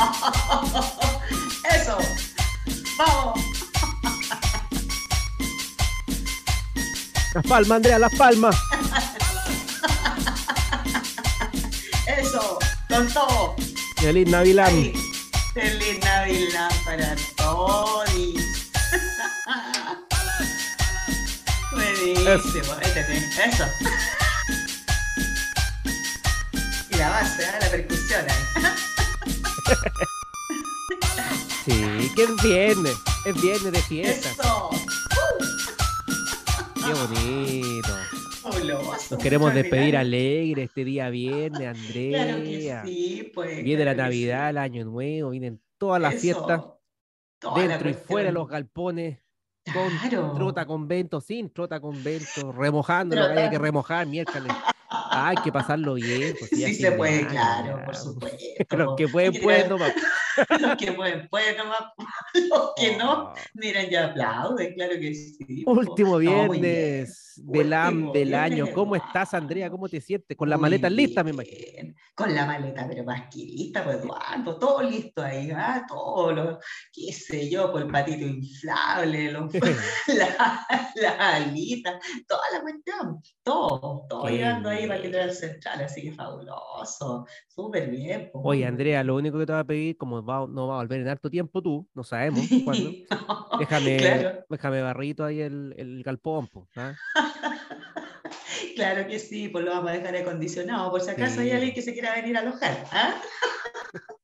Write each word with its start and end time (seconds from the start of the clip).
Eso. 1.74 1.98
Vamos. 2.96 3.40
Las 7.34 7.44
palmas, 7.46 7.76
Andrea, 7.76 7.98
las 7.98 8.14
palmas. 8.14 8.56
Eso. 12.06 12.58
Con 12.88 13.08
todo. 13.12 13.54
Feliz 13.98 14.28
Navidad. 14.28 14.70
Feliz 15.54 16.00
Navidad 16.02 16.70
para 16.84 17.14
todos. 17.36 18.08
Buenísimo. 21.72 22.72
Ahí 22.82 22.90
tenés. 22.94 23.38
Eso. 23.38 23.64
Y 26.90 26.96
la 26.96 27.08
base, 27.08 27.42
¿eh? 27.44 27.58
la 27.60 27.68
percusión 27.70 28.26
ahí. 28.28 28.36
Sí, 31.64 32.10
que 32.16 32.22
es 32.24 32.42
viernes. 32.42 32.96
Es 33.24 33.40
viernes 33.42 33.72
de 33.72 33.78
fiesta. 33.82 34.30
Eso. 34.30 34.70
Qué 36.74 36.92
bonito. 36.94 37.88
Nos 39.10 39.22
queremos 39.22 39.54
despedir 39.54 39.96
alegre 39.96 40.64
este 40.64 40.84
día 40.84 41.10
viernes, 41.10 41.60
Claro 41.60 41.78
Andrea. 41.78 42.82
que 42.82 42.88
sí, 42.88 43.30
pues. 43.34 43.62
Viene 43.62 43.84
la 43.84 43.94
claro 43.94 44.10
que 44.10 44.16
sí. 44.16 44.20
Navidad, 44.24 44.50
el 44.50 44.58
Año 44.58 44.84
Nuevo, 44.84 45.30
vienen 45.30 45.60
todas 45.78 46.00
las 46.00 46.14
Eso, 46.14 46.20
fiestas, 46.22 46.62
toda 47.38 47.58
la 47.64 47.68
dentro 47.68 47.90
y 47.90 47.94
fuera 47.94 48.28
de 48.28 48.32
los 48.32 48.48
galpones, 48.48 49.18
con 49.72 49.88
Claro. 50.08 50.32
trota 50.34 50.66
convento, 50.66 51.20
sin 51.20 51.50
trota 51.52 51.80
convento, 51.80 52.50
remojando 52.52 53.14
lo 53.16 53.26
que 53.28 53.32
haya 53.40 53.50
que 53.50 53.58
remojar 53.58 54.06
miércoles. 54.06 54.52
Hay 55.10 55.36
que 55.36 55.52
pasarlo 55.52 55.94
bien. 55.94 56.34
pues, 56.38 56.50
Sí 56.50 56.74
se 56.74 56.90
de 56.90 56.96
puede, 56.96 57.26
claro, 57.26 57.76
por 57.76 57.84
pues. 57.86 57.98
supuesto. 57.98 58.38
Los 58.76 58.96
que 58.96 59.08
pueden, 59.08 59.40
pueden. 59.40 59.68
Los 60.60 60.76
que 60.78 60.92
pueden, 60.92 61.28
pueden 61.28 61.56
nomás. 61.56 61.80
Los 62.48 62.72
que 62.76 62.96
no, 62.96 63.10
Oh. 63.30 63.34
miren, 63.54 63.90
ya 63.90 64.06
aplauden, 64.06 64.74
claro 64.74 64.92
que 65.00 65.14
sí. 65.14 65.62
po. 65.64 65.72
Último 65.72 66.12
No, 66.12 66.18
viernes 66.18 67.32
del, 67.44 67.72
am- 67.72 67.94
Último 67.96 68.12
del 68.12 68.28
viernes 68.28 68.52
año. 68.52 68.66
¿Cómo 68.74 68.96
estás, 68.96 69.34
Andrea? 69.34 69.70
¿Cómo 69.70 69.88
te 69.88 70.00
sientes? 70.00 70.36
Con 70.36 70.48
las 70.48 70.58
Muy 70.58 70.62
maletas 70.62 70.92
listas, 70.92 71.24
me 71.24 71.30
imagino. 71.30 71.56
bien. 71.74 71.96
Con 72.14 72.34
la 72.34 72.44
maleta, 72.46 72.86
pero 72.88 73.02
más 73.04 73.22
que 73.30 73.38
lista, 73.38 73.82
pues 73.82 73.96
Eduardo, 73.98 74.58
todo 74.58 74.82
listo 74.82 75.22
ahí, 75.22 75.50
¿ah? 75.54 75.84
todo 75.88 76.32
lo, 76.32 76.58
qué 76.92 77.12
sé 77.12 77.48
yo, 77.48 77.72
por 77.72 77.82
el 77.82 77.88
patito 77.88 78.26
inflable, 78.26 79.32
los, 79.32 79.52
la, 80.08 80.66
la 80.96 81.34
alita, 81.36 81.98
toda 82.28 82.42
la 82.52 82.60
cuestión, 82.60 83.22
todo, 83.42 84.06
todo 84.08 84.24
Qué 84.26 84.32
llegando 84.32 84.68
ahí 84.68 84.86
para. 84.86 85.00
Catedral 85.00 85.32
Central, 85.32 85.80
así 85.84 86.02
que 86.02 86.12
fabuloso, 86.12 87.26
súper 87.48 87.88
bien. 87.90 88.28
pues, 88.32 88.42
Oye, 88.44 88.66
Andrea, 88.66 89.02
lo 89.02 89.16
único 89.16 89.38
que 89.38 89.46
te 89.46 89.52
voy 89.52 89.60
a 89.60 89.64
pedir, 89.64 89.96
como 89.96 90.22
va- 90.30 90.46
no 90.48 90.66
va 90.68 90.74
a 90.74 90.78
volver 90.78 91.00
en 91.00 91.08
harto 91.08 91.28
tiempo 91.30 91.60
tú, 91.62 91.86
no 91.94 92.02
sabemos 92.04 92.40
cuándo. 92.64 92.90
No, 93.10 93.48
déjame, 93.58 93.96
Claro, 93.98 94.44
déjame 94.48 94.82
barrito 94.82 95.24
ahí 95.24 95.40
el, 95.40 95.74
el 95.76 96.02
galpón, 96.02 96.46
po, 96.48 96.66
¿ah? 96.76 96.92
claro 98.76 99.06
que 99.06 99.18
sí, 99.18 99.48
pues 99.48 99.64
lo 99.64 99.70
vamos 99.72 99.90
a 99.90 99.94
dejar 99.94 100.16
acondicionado, 100.16 100.90
por 100.90 101.00
si 101.00 101.10
acaso 101.10 101.40
hay 101.40 101.50
alguien 101.50 101.74
que 101.74 101.82
se 101.82 101.92
quiera 101.92 102.14
venir 102.14 102.36
a 102.36 102.40
alojar. 102.40 102.84
¿ah? 102.92 103.14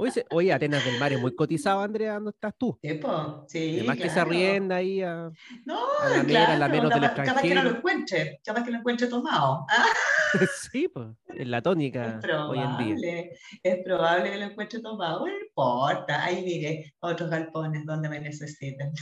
Oye, 0.00 0.12
se- 0.12 0.26
oye, 0.30 0.52
Atenas 0.52 0.84
del 0.84 0.96
Mar 1.00 1.12
es 1.12 1.20
muy 1.20 1.34
cotizado, 1.34 1.80
Andrea, 1.80 2.14
¿dónde 2.14 2.30
estás 2.30 2.54
tú? 2.56 2.78
Sí, 2.80 2.94
pues, 2.94 3.12
sí, 3.48 3.74
Además 3.78 3.96
que 3.96 4.08
se 4.10 4.20
arrienda 4.20 4.76
ahí 4.76 5.02
a, 5.02 5.28
No, 5.66 5.76
a 6.00 6.08
la 6.10 6.22
mera, 6.22 6.26
claro, 6.46 6.58
la 6.60 6.68
menos 6.68 6.90
del 6.90 7.00
capaz, 7.02 7.24
capaz 7.24 7.42
que 7.42 7.48
no 7.48 7.62
lo 7.64 7.70
extranjero. 7.70 7.76
encuentre, 7.78 8.40
capaz 8.44 8.62
que 8.64 8.70
lo 8.70 8.78
encuentre 8.78 9.06
tomado. 9.08 9.66
¿ah? 9.68 9.86
sí, 10.72 10.86
pues, 10.86 11.08
en 11.26 11.50
la 11.50 11.60
tónica 11.62 12.20
Es 12.22 12.30
hoy 12.48 12.58
en 12.60 12.76
día. 12.78 12.94
probable, 12.94 13.38
es 13.64 13.84
probable 13.84 14.30
que 14.30 14.36
lo 14.38 14.44
encuentre 14.44 14.80
tomado. 14.80 15.26
No 15.26 15.32
importa, 15.36 16.24
ahí 16.24 16.44
mire, 16.44 16.94
otros 17.00 17.28
galpones 17.28 17.84
donde 17.84 18.08
me 18.08 18.20
necesiten. 18.20 18.92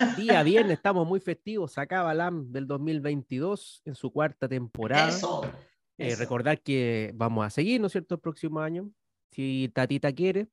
Día 0.16 0.42
viernes, 0.42 0.78
estamos 0.78 1.06
muy 1.06 1.20
festivos. 1.20 1.76
Acaba 1.76 2.14
LAM 2.14 2.50
del 2.50 2.66
2022 2.66 3.82
en 3.84 3.94
su 3.94 4.10
cuarta 4.10 4.48
temporada. 4.48 5.08
Eso. 5.10 5.42
Eh, 5.98 6.14
recordar 6.16 6.62
que 6.62 7.10
vamos 7.14 7.44
a 7.44 7.50
seguir, 7.50 7.78
¿no 7.78 7.88
es 7.88 7.92
cierto?, 7.92 8.14
el 8.14 8.20
próximo 8.22 8.60
año, 8.60 8.90
si 9.30 9.70
Tatita 9.74 10.12
quiere. 10.12 10.48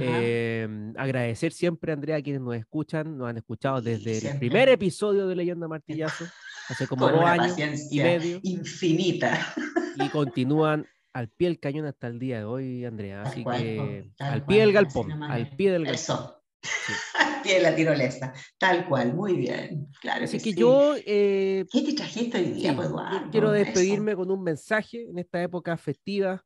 Eh, 0.00 0.66
agradecer 0.96 1.52
siempre, 1.52 1.92
Andrea, 1.92 2.16
a 2.16 2.22
quienes 2.22 2.42
nos 2.42 2.56
escuchan, 2.56 3.16
nos 3.16 3.28
han 3.28 3.36
escuchado 3.36 3.80
desde 3.80 4.30
el 4.32 4.38
primer 4.38 4.68
episodio 4.68 5.28
de 5.28 5.36
Leyenda 5.36 5.68
Martillazo, 5.68 6.24
hace 6.68 6.88
como 6.88 7.06
Con 7.06 7.14
dos 7.14 7.24
años 7.24 7.56
y 7.92 8.00
medio, 8.00 8.40
infinita. 8.42 9.54
y 9.94 10.08
continúan 10.08 10.86
al 11.12 11.28
pie 11.28 11.48
del 11.48 11.60
cañón 11.60 11.86
hasta 11.86 12.08
el 12.08 12.18
día 12.18 12.38
de 12.38 12.44
hoy, 12.44 12.84
Andrea. 12.84 13.22
Así 13.22 13.44
cual, 13.44 13.62
que 13.62 14.10
al 14.18 14.44
pie 14.44 14.60
del 14.60 14.72
cual, 14.72 14.84
galpón, 14.84 15.22
al 15.22 15.50
pie 15.56 15.70
del 15.70 15.84
galpón. 15.84 15.94
Eso. 15.94 16.32
Al 17.18 17.42
pie 17.42 17.54
de 17.58 17.60
la 17.62 17.76
tirolesa. 17.76 18.32
Tal 18.58 18.88
cual, 18.88 19.14
muy 19.14 19.34
bien. 19.36 19.86
Claro 20.00 20.24
Así 20.24 20.38
que, 20.38 20.44
que 20.44 20.50
sí. 20.50 20.56
yo 20.58 20.94
eh, 21.06 21.64
¿Qué 21.70 21.82
te 21.82 21.92
trajiste 21.92 22.38
hoy 22.38 22.44
día, 22.50 22.70
Sí, 22.70 22.76
pues, 22.76 22.88
Eduardo? 22.88 23.30
quiero 23.30 23.54
Eso. 23.54 23.64
despedirme 23.64 24.16
con 24.16 24.32
un 24.32 24.42
mensaje 24.42 25.06
en 25.08 25.16
esta 25.20 25.40
época 25.40 25.76
festiva 25.76 26.44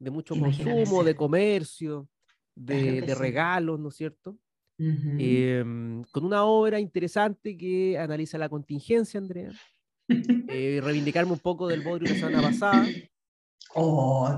de 0.00 0.10
mucho 0.10 0.34
Imagínate 0.34 0.74
consumo, 0.76 1.04
de 1.04 1.14
comercio, 1.14 2.08
de, 2.56 2.80
Claro 2.82 3.06
de 3.06 3.14
sí. 3.14 3.18
regalos, 3.20 3.78
¿no 3.78 3.90
es 3.90 3.94
cierto? 3.96 4.30
Ujú. 4.78 5.10
Em, 5.18 6.02
con 6.10 6.24
una 6.24 6.44
obra 6.44 6.80
interesante 6.80 7.56
que 7.56 7.98
analiza 7.98 8.38
la 8.38 8.48
contingencia, 8.48 9.20
Andrea. 9.20 9.52
Eh, 10.48 10.80
reivindicarme 10.82 11.32
un 11.32 11.38
poco 11.38 11.68
del 11.68 11.82
bodrio 11.82 12.08
de 12.08 12.14
la 12.14 12.20
semana 12.26 12.42
pasada, 12.48 12.86
Oh, 13.74 14.36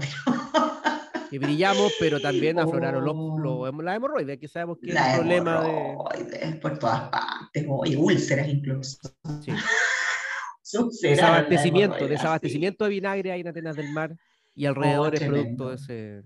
que 1.31 1.39
brillamos, 1.39 1.91
pero 1.99 2.21
también 2.21 2.59
afloraron 2.59 3.03
los, 3.05 3.15
Oh. 3.17 3.39
los- 3.71 3.83
la 3.85 3.95
hemorroides, 3.95 4.39
que 4.39 4.49
sabemos 4.49 4.77
que 4.79 4.89
es 4.89 4.95
la 4.95 5.07
un 5.07 5.15
problema 5.15 5.63
de... 5.63 6.57
por 6.61 6.79
todas 6.79 7.09
partes, 7.09 7.65
oye, 7.69 7.97
úlceras 7.97 8.49
incluso. 8.49 8.99
sí, 9.41 9.53
desabastecimiento, 11.03 12.07
desabastecimiento 12.09 12.85
de 12.85 12.91
vinagre 12.91 13.33
ahí 13.33 13.41
en 13.41 13.49
Atenas 13.49 13.77
del 13.77 13.91
Mar 13.93 14.15
y 14.55 14.67
alrededor 14.67 15.15
es 15.15 15.23
producto 15.23 15.69
de 15.69 15.75
ese. 15.77 16.23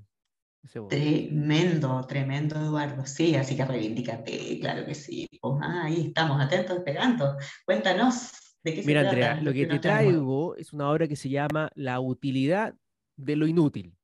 Tremendo, 0.89 2.05
tremendo, 2.09 2.57
Eduardo. 2.57 3.07
Sí, 3.07 3.37
así 3.37 3.57
que 3.57 3.65
reivindícate, 3.65 4.59
claro 4.61 4.85
que 4.85 4.95
sí. 4.95 5.29
Pues, 5.41 5.55
ah, 5.63 5.85
ahí 5.85 6.09
estamos, 6.09 6.41
atentos, 6.41 6.79
esperando. 6.79 7.37
Cuéntanos 7.65 8.33
de 8.65 8.75
qué 8.75 8.83
se 8.83 8.87
Mira, 8.87 9.03
trata 9.03 9.33
Andrea, 9.33 9.43
lo 9.43 9.53
que 9.53 9.67
te 9.67 9.79
traigo 9.79 10.57
es 10.57 10.73
una 10.73 10.91
obra 10.91 11.07
que 11.07 11.15
se 11.15 11.29
llama 11.29 11.71
La 11.77 12.01
utilidad 12.01 12.75
de 13.17 13.37
lo 13.37 13.47
inútil, 13.47 13.95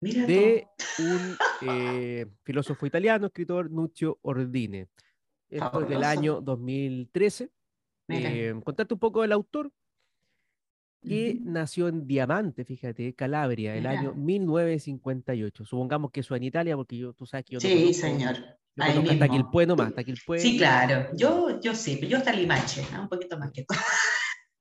Mira 0.00 0.24
de 0.26 0.66
tú. 0.76 1.02
un 1.02 1.36
eh, 1.68 2.26
filósofo 2.44 2.86
italiano, 2.86 3.26
escritor 3.26 3.70
Nuccio 3.70 4.18
Ordine. 4.22 4.88
Esto 5.48 5.82
es 5.82 5.88
del 5.88 6.04
año 6.04 6.40
2013. 6.40 7.50
Mira. 8.08 8.30
Eh, 8.32 8.54
contarte 8.64 8.94
un 8.94 9.00
poco 9.00 9.22
del 9.22 9.32
autor, 9.32 9.72
que 11.02 11.38
nació 11.42 11.88
en 11.88 12.06
Diamante, 12.06 12.64
fíjate, 12.64 13.14
Calabria, 13.14 13.74
el 13.74 13.80
Mira. 13.82 13.90
año 13.90 14.14
1958. 14.14 15.64
Supongamos 15.64 16.10
que 16.10 16.20
eso 16.20 16.34
en 16.36 16.44
Italia, 16.44 16.76
porque 16.76 16.96
yo, 16.96 17.12
tú 17.12 17.26
sabes 17.26 17.44
que 17.44 17.54
yo 17.54 17.58
no 17.58 17.60
Sí, 17.60 17.74
conozco, 17.74 17.92
señor. 18.00 18.36
yo 18.76 18.84
Ahí 18.84 18.90
conozco 18.94 19.12
hasta 19.12 19.24
mismo. 19.28 19.36
Quilpué 19.36 19.66
nomás, 19.66 19.88
hasta 19.88 20.04
Quilpué, 20.04 20.38
Sí, 20.38 20.56
claro. 20.56 21.08
Yo, 21.16 21.60
yo 21.60 21.74
sí, 21.74 21.96
pero 21.96 22.08
yo 22.12 22.18
hasta 22.18 22.32
Limache, 22.32 22.84
¿no? 22.92 23.02
un 23.02 23.08
poquito 23.08 23.38
más 23.38 23.50
que 23.52 23.64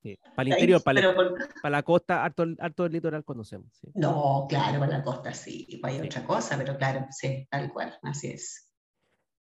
sí, 0.03 0.17
para 0.35 0.41
el 0.47 0.47
interior, 0.49 0.81
para, 0.83 1.01
la- 1.01 1.15
por- 1.15 1.37
para 1.61 1.69
la 1.71 1.83
costa, 1.83 2.23
harto, 2.23 2.45
harto 2.59 2.83
del 2.83 2.91
litoral 2.93 3.23
conocemos. 3.23 3.67
sí. 3.79 3.87
No, 3.93 4.45
claro, 4.49 4.79
para 4.79 4.97
la 4.97 5.03
costa 5.03 5.33
sí, 5.33 5.77
pues 5.81 5.93
hay 5.93 5.99
Sí. 6.01 6.05
otra 6.07 6.23
cosa, 6.25 6.57
pero 6.57 6.75
claro, 6.77 7.05
sí, 7.11 7.47
tal 7.49 7.71
cual, 7.71 7.93
así 8.03 8.27
es. 8.29 8.70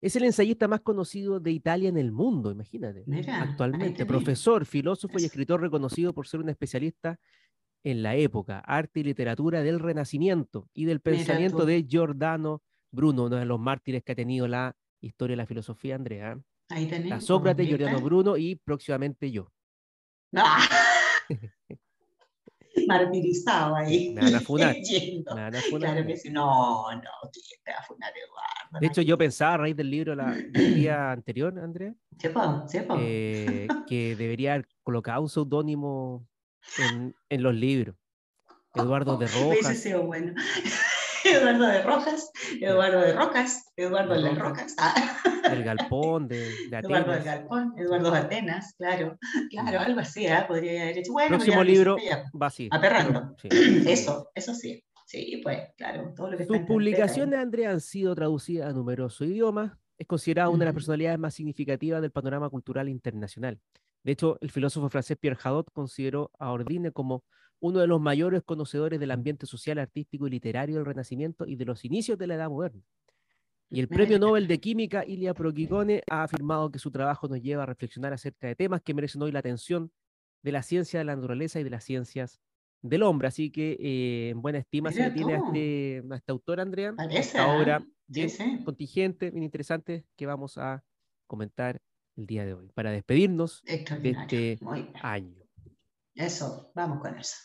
Es 0.01 0.15
el 0.15 0.23
ensayista 0.23 0.67
más 0.67 0.81
conocido 0.81 1.39
de 1.39 1.51
Italia 1.51 1.89
en 1.89 1.97
el 1.97 2.11
mundo, 2.11 2.51
imagínate. 2.51 3.03
Mira, 3.07 3.41
Actualmente, 3.41 4.05
profesor, 4.05 4.65
filósofo 4.65 5.17
y 5.19 5.25
escritor 5.25 5.61
reconocido 5.61 6.13
por 6.13 6.27
ser 6.27 6.39
un 6.39 6.49
especialista 6.49 7.19
en 7.83 8.03
la 8.03 8.15
época, 8.15 8.59
arte 8.59 8.99
y 8.99 9.03
literatura 9.03 9.63
del 9.63 9.79
Renacimiento 9.79 10.69
y 10.73 10.85
del 10.85 10.99
pensamiento 10.99 11.65
de 11.65 11.83
Giordano 11.83 12.61
Bruno, 12.91 13.25
uno 13.25 13.37
de 13.37 13.45
los 13.45 13.59
mártires 13.59 14.03
que 14.03 14.11
ha 14.11 14.15
tenido 14.15 14.47
la 14.47 14.75
historia 15.01 15.33
de 15.33 15.37
la 15.37 15.45
filosofía, 15.45 15.95
Andrea. 15.95 16.39
Ahí 16.69 16.87
tenés. 16.87 17.09
La 17.09 17.21
Sócrates. 17.21 17.67
Giordano 17.67 18.01
Bruno 18.01 18.37
y 18.37 18.55
próximamente 18.55 19.31
yo. 19.31 19.51
¡Ah! 20.35 20.67
Martirizado 22.87 23.75
ahí. 23.75 24.13
Me 24.13 24.21
van 24.21 24.35
a 24.35 24.39
funar. 24.41 24.75
Me 24.75 25.33
van 25.33 25.55
a 25.55 25.61
funar. 25.61 25.91
Claro 25.93 26.07
que 26.07 26.17
sí. 26.17 26.29
No, 26.29 26.91
no, 26.91 27.01
¿quién 27.31 27.59
te 27.63 27.71
va 27.71 27.77
a 27.79 27.83
funar, 27.83 28.11
Eduardo? 28.15 28.79
De 28.79 28.87
hecho, 28.87 29.01
yo 29.01 29.17
pensaba 29.17 29.53
a 29.53 29.57
raíz 29.57 29.75
del 29.75 29.89
libro 29.91 30.15
la, 30.15 30.31
del 30.31 30.75
día 30.75 31.11
anterior, 31.11 31.57
Andrea, 31.59 31.93
Sepa, 32.19 32.67
sepa. 32.67 32.95
eh, 32.99 33.67
que 33.87 34.15
debería 34.15 34.53
haber 34.53 34.67
colocado 34.83 35.21
un 35.21 35.29
seudónimo 35.29 36.27
en, 36.77 37.15
en 37.29 37.43
los 37.43 37.53
libros. 37.53 37.95
Eduardo 38.75 39.17
de 39.17 39.25
Hubiese 39.25 39.61
Rojas. 39.61 39.77
sido 39.79 40.03
bueno. 40.03 40.33
Eduardo 41.31 41.67
de 41.67 41.81
Rojas, 41.83 42.31
Eduardo 42.59 42.99
de 43.01 43.13
Rocas, 43.13 43.65
Eduardo 43.75 44.13
De 44.13 44.21
de 44.21 44.29
las 44.29 44.37
Rocas. 44.39 44.75
Ah, 44.77 44.93
del 45.49 45.63
Galpón, 45.63 46.27
de, 46.27 46.37
de 46.37 46.77
Eduardo 46.77 47.11
del 47.11 47.19
Atenas. 47.19 47.25
Galpón, 47.25 47.73
Eduardo 47.77 48.11
de 48.11 48.17
Atenas, 48.17 48.75
claro, 48.77 49.17
claro, 49.49 49.79
algo 49.79 49.99
así, 49.99 50.27
¿ah? 50.27 50.45
podría 50.47 50.83
haber 50.83 50.99
hecho. 50.99 51.11
Bueno, 51.11 51.29
Próximo 51.37 51.57
ya 51.57 51.63
libro 51.63 51.97
ya. 51.97 52.25
va 52.39 52.47
así. 52.47 52.67
Aperrando. 52.71 53.35
Sí. 53.41 53.49
Eso, 53.87 54.29
eso 54.35 54.53
sí. 54.53 54.83
Sí, 55.05 55.39
pues, 55.41 55.59
claro, 55.77 56.13
todo 56.17 56.31
lo 56.31 56.37
que 56.37 56.45
Sus 56.45 56.59
publicaciones, 56.59 57.39
Andrea, 57.39 57.71
han 57.71 57.79
sido 57.79 58.13
traducidas 58.13 58.69
a 58.69 58.73
numerosos 58.73 59.25
idiomas. 59.25 59.71
Es 59.97 60.05
considerada 60.05 60.49
una 60.49 60.59
de 60.59 60.65
las 60.65 60.73
personalidades 60.73 61.17
más 61.17 61.33
significativas 61.33 62.01
del 62.01 62.11
panorama 62.11 62.49
cultural 62.49 62.89
internacional. 62.89 63.57
De 64.03 64.11
hecho, 64.11 64.37
el 64.41 64.51
filósofo 64.51 64.89
francés 64.89 65.17
Pierre 65.17 65.39
Hadot 65.41 65.71
consideró 65.71 66.29
a 66.37 66.51
Ordine 66.51 66.91
como 66.91 67.23
uno 67.59 67.79
de 67.79 67.87
los 67.87 67.99
mayores 67.99 68.43
conocedores 68.43 68.99
del 68.99 69.11
ambiente 69.11 69.45
social, 69.45 69.79
artístico 69.79 70.27
y 70.27 70.31
literario 70.31 70.75
del 70.75 70.85
Renacimiento 70.85 71.45
y 71.47 71.55
de 71.55 71.65
los 71.65 71.83
inicios 71.85 72.17
de 72.17 72.27
la 72.27 72.35
Edad 72.35 72.49
Moderna. 72.49 72.81
Y 73.69 73.81
el 73.81 73.87
Premio 73.87 74.17
Nobel 74.17 74.47
de 74.47 74.59
Química, 74.59 75.03
Ilia 75.05 75.33
Proquicone, 75.33 76.01
ha 76.09 76.23
afirmado 76.23 76.71
que 76.71 76.79
su 76.79 76.89
trabajo 76.89 77.27
nos 77.27 77.41
lleva 77.41 77.63
a 77.63 77.65
reflexionar 77.65 78.13
acerca 78.13 78.47
de 78.47 78.55
temas 78.55 78.81
que 78.81 78.93
merecen 78.93 79.21
hoy 79.21 79.31
la 79.31 79.39
atención 79.39 79.91
de 80.41 80.51
la 80.53 80.63
ciencia 80.63 80.99
de 80.99 81.05
la 81.05 81.15
naturaleza 81.15 81.59
y 81.59 81.63
de 81.63 81.69
las 81.69 81.83
ciencias 81.83 82.39
del 82.81 83.03
hombre. 83.03 83.27
Así 83.27 83.51
que 83.51 83.77
eh, 83.79 84.29
en 84.29 84.41
buena 84.41 84.59
estima 84.59 84.91
se 84.91 85.11
tiene 85.11 85.35
a 85.35 85.37
este, 85.39 86.03
a 86.09 86.15
este 86.15 86.31
autor, 86.31 86.61
Andrea. 86.61 86.93
esta 87.09 87.43
¿ah? 87.43 87.59
obra 87.59 87.85
bien 88.07 88.29
contingente, 88.63 89.31
bien 89.31 89.43
interesante, 89.43 90.05
que 90.15 90.25
vamos 90.25 90.57
a 90.57 90.83
comentar 91.25 91.81
el 92.15 92.25
día 92.25 92.45
de 92.45 92.53
hoy, 92.53 92.69
para 92.73 92.91
despedirnos 92.91 93.63
de 93.63 94.09
este 94.09 94.59
año. 95.01 95.46
Eso, 96.17 96.71
vamos 96.73 96.99
con 96.99 97.15
eso. 97.15 97.35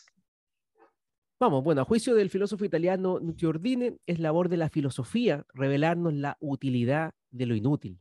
Vamos, 1.39 1.63
bueno, 1.63 1.81
a 1.81 1.85
juicio 1.85 2.15
del 2.15 2.31
filósofo 2.31 2.65
italiano 2.65 3.19
Nucciordine, 3.19 3.97
es 4.07 4.19
labor 4.19 4.49
de 4.49 4.57
la 4.57 4.69
filosofía 4.69 5.45
revelarnos 5.53 6.13
la 6.13 6.37
utilidad 6.39 7.13
de 7.29 7.45
lo 7.45 7.55
inútil, 7.55 7.99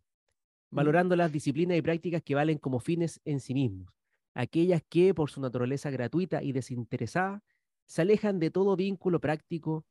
mm. 0.70 0.76
valorando 0.76 1.14
las 1.14 1.30
disciplinas 1.30 1.76
y 1.76 1.82
prácticas 1.82 2.22
que 2.22 2.34
valen 2.34 2.58
como 2.58 2.80
fines 2.80 3.20
en 3.26 3.40
sí 3.40 3.52
mismos, 3.52 3.92
aquellas 4.34 4.82
que, 4.88 5.12
por 5.12 5.30
su 5.30 5.42
naturaleza 5.42 5.90
gratuita 5.90 6.42
y 6.42 6.52
desinteresada, 6.52 7.42
se 7.84 8.02
alejan 8.02 8.38
de 8.38 8.50
todo 8.50 8.74
vínculo 8.74 9.20
práctico 9.20 9.84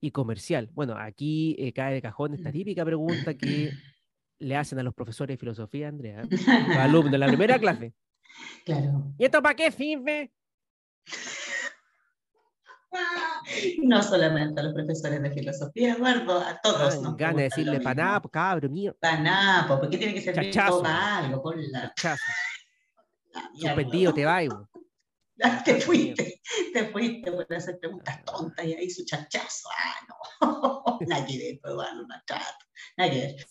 y 0.00 0.12
comercial. 0.12 0.70
Bueno, 0.74 0.94
aquí 0.96 1.56
eh, 1.58 1.72
cae 1.72 1.94
de 1.94 2.02
cajón 2.02 2.34
esta 2.34 2.50
mm. 2.50 2.52
típica 2.52 2.84
pregunta 2.84 3.34
que 3.34 3.72
le 4.38 4.56
hacen 4.56 4.78
a 4.78 4.84
los 4.84 4.94
profesores 4.94 5.34
de 5.34 5.40
filosofía, 5.40 5.88
Andrea, 5.88 6.22
alumnos 6.78 7.10
de 7.10 7.18
la 7.18 7.26
primera 7.26 7.58
clase. 7.58 7.94
Claro. 8.64 9.12
¿Y 9.18 9.24
esto 9.24 9.42
para 9.42 9.54
qué 9.54 9.70
sirve? 9.70 10.32
No 13.82 14.02
solamente 14.02 14.60
a 14.60 14.64
los 14.64 14.74
profesores 14.74 15.22
de 15.22 15.30
filosofía, 15.30 15.94
Eduardo, 15.94 16.40
a 16.40 16.60
todos. 16.60 17.00
Ah, 17.04 17.14
gana 17.16 17.36
de 17.38 17.42
decirle 17.44 17.80
panapo, 17.80 18.28
cabrón 18.28 18.72
mío. 18.72 18.96
Panapo, 19.00 19.78
¿por 19.78 19.90
qué 19.90 19.98
tiene 19.98 20.14
que 20.14 20.20
ser 20.20 20.34
Chachazo. 20.34 20.82
algo? 20.84 21.42
Por 21.42 21.56
la... 21.56 21.92
Suspendido, 23.54 24.12
te 24.12 24.24
va, 24.24 24.40
te 25.64 25.80
fuiste, 25.80 26.40
te 26.72 26.84
fuiste 26.88 27.32
por 27.32 27.52
hacer 27.54 27.78
preguntas 27.78 28.24
tontas 28.24 28.66
y 28.66 28.74
ahí 28.74 28.90
su 28.90 29.04
chachazo. 29.04 29.68
Ah, 29.76 29.94
no. 30.08 30.98
Chata. 32.26 32.58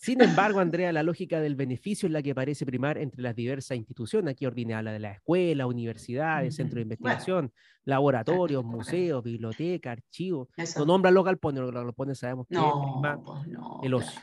Sin 0.00 0.22
embargo, 0.22 0.60
Andrea, 0.60 0.92
la 0.92 1.02
lógica 1.02 1.40
del 1.40 1.56
beneficio 1.56 2.06
es 2.06 2.12
la 2.12 2.22
que 2.22 2.34
parece 2.34 2.64
primar 2.66 2.98
entre 2.98 3.22
las 3.22 3.34
diversas 3.34 3.76
instituciones. 3.76 4.32
Aquí 4.32 4.46
ordina 4.46 4.78
habla 4.78 4.92
de 4.92 5.00
la 5.00 5.12
escuela, 5.12 5.66
universidades, 5.66 6.54
centros 6.56 6.76
de 6.76 6.82
investigación, 6.82 7.52
laboratorios, 7.84 8.64
museos, 8.64 9.22
bibliotecas, 9.22 9.92
archivos. 9.92 10.48
No 10.76 10.84
nombra 10.84 11.10
local 11.10 11.38
pone, 11.38 11.60
lo 11.60 11.92
pone 11.92 12.14
sabemos 12.14 12.46
que 12.48 12.54
no, 12.54 13.00
pues 13.24 13.48
no, 13.48 13.80
el 13.82 13.94
ocio. 13.94 14.20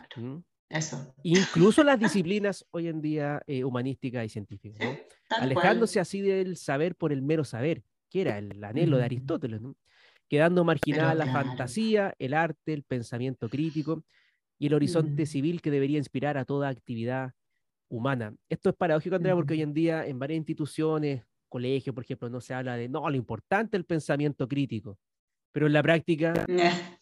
Eso. 0.70 1.14
Incluso 1.24 1.84
las 1.84 2.00
disciplinas 2.00 2.66
hoy 2.72 2.88
en 2.88 3.02
día 3.02 3.42
eh, 3.48 3.64
humanísticas 3.64 4.26
y 4.26 4.30
científicas, 4.30 5.00
alejándose 5.30 6.00
así 6.00 6.22
del 6.22 6.58
saber 6.58 6.96
por 6.96 7.12
el 7.12 7.22
mero 7.22 7.44
saber, 7.44 7.84
que 8.10 8.22
era 8.22 8.38
el 8.38 8.64
anhelo 8.64 8.98
de 8.98 9.06
Aristóteles, 9.06 9.62
quedando 10.28 10.64
marginada 10.64 11.14
la 11.16 11.32
fantasía, 11.32 12.14
el 12.20 12.34
arte, 12.34 12.74
el 12.74 12.84
pensamiento 12.84 13.50
crítico 13.50 14.04
y 14.60 14.68
el 14.68 14.74
horizonte 14.74 15.26
civil 15.26 15.62
que 15.62 15.72
debería 15.72 15.98
inspirar 15.98 16.38
a 16.38 16.46
toda 16.46 16.70
actividad 16.70 17.34
humana. 17.90 18.36
Esto 18.50 18.70
es 18.70 18.76
paradójico, 18.76 19.16
Andrea, 19.16 19.36
porque 19.36 19.54
hoy 19.54 19.62
en 19.62 19.74
día 19.74 20.06
en 20.06 20.20
varias 20.20 20.38
instituciones, 20.38 21.24
colegios, 21.48 21.94
por 21.94 22.04
ejemplo, 22.04 22.30
no 22.30 22.42
se 22.42 22.54
habla 22.54 22.76
de, 22.76 22.90
no, 22.90 23.10
lo 23.10 23.16
importante 23.16 23.78
es 23.78 23.80
el 23.80 23.86
pensamiento 23.86 24.48
crítico, 24.48 24.98
pero 25.58 25.66
en 25.66 25.74
la 25.74 25.82
práctica, 25.82 26.34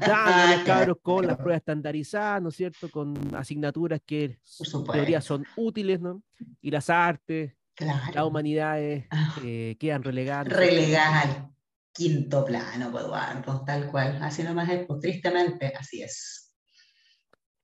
dan 0.00 0.50
los 0.56 0.64
cabros 0.66 0.98
con 1.00 1.26
las 1.26 1.38
pruebas 1.38 1.60
estandarizadas, 1.60 2.42
¿no 2.42 2.50
es 2.50 2.56
cierto?, 2.56 2.90
con 2.90 3.16
asignaturas 3.34 4.02
que 4.04 4.24
en 4.24 4.84
teoría 4.92 5.22
son 5.22 5.46
útiles, 5.56 5.98
¿no? 5.98 6.22
Y 6.60 6.70
las 6.70 6.90
artes, 6.90 7.54
las 7.78 8.22
humanidades 8.22 9.06
ah. 9.08 9.34
eh, 9.42 9.78
quedan 9.80 10.02
relegadas. 10.02 10.52
Relegadas 10.52 11.24
al 11.24 11.54
quinto 11.90 12.44
plano, 12.44 12.90
pues, 12.92 13.02
Eduardo, 13.02 13.64
tal 13.64 13.90
cual. 13.90 14.18
Así 14.20 14.42
nomás 14.42 14.68
es, 14.68 14.84
pues, 14.84 15.00
tristemente, 15.00 15.72
así 15.74 16.02
es. 16.02 16.54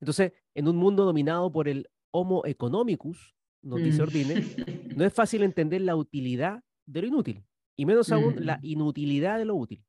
Entonces, 0.00 0.32
en 0.54 0.66
un 0.66 0.78
mundo 0.78 1.04
dominado 1.04 1.52
por 1.52 1.68
el 1.68 1.90
homo 2.10 2.40
economicus, 2.46 3.36
nos 3.60 3.82
dice 3.82 3.98
mm. 3.98 4.02
Ordine, 4.02 4.34
no 4.96 5.04
es 5.04 5.12
fácil 5.12 5.42
entender 5.42 5.82
la 5.82 5.94
utilidad 5.94 6.64
de 6.86 7.02
lo 7.02 7.06
inútil, 7.06 7.44
y 7.76 7.84
menos 7.84 8.10
aún 8.10 8.46
la 8.46 8.56
mm. 8.56 8.64
inutilidad 8.64 9.36
de 9.36 9.44
lo 9.44 9.56
útil, 9.56 9.84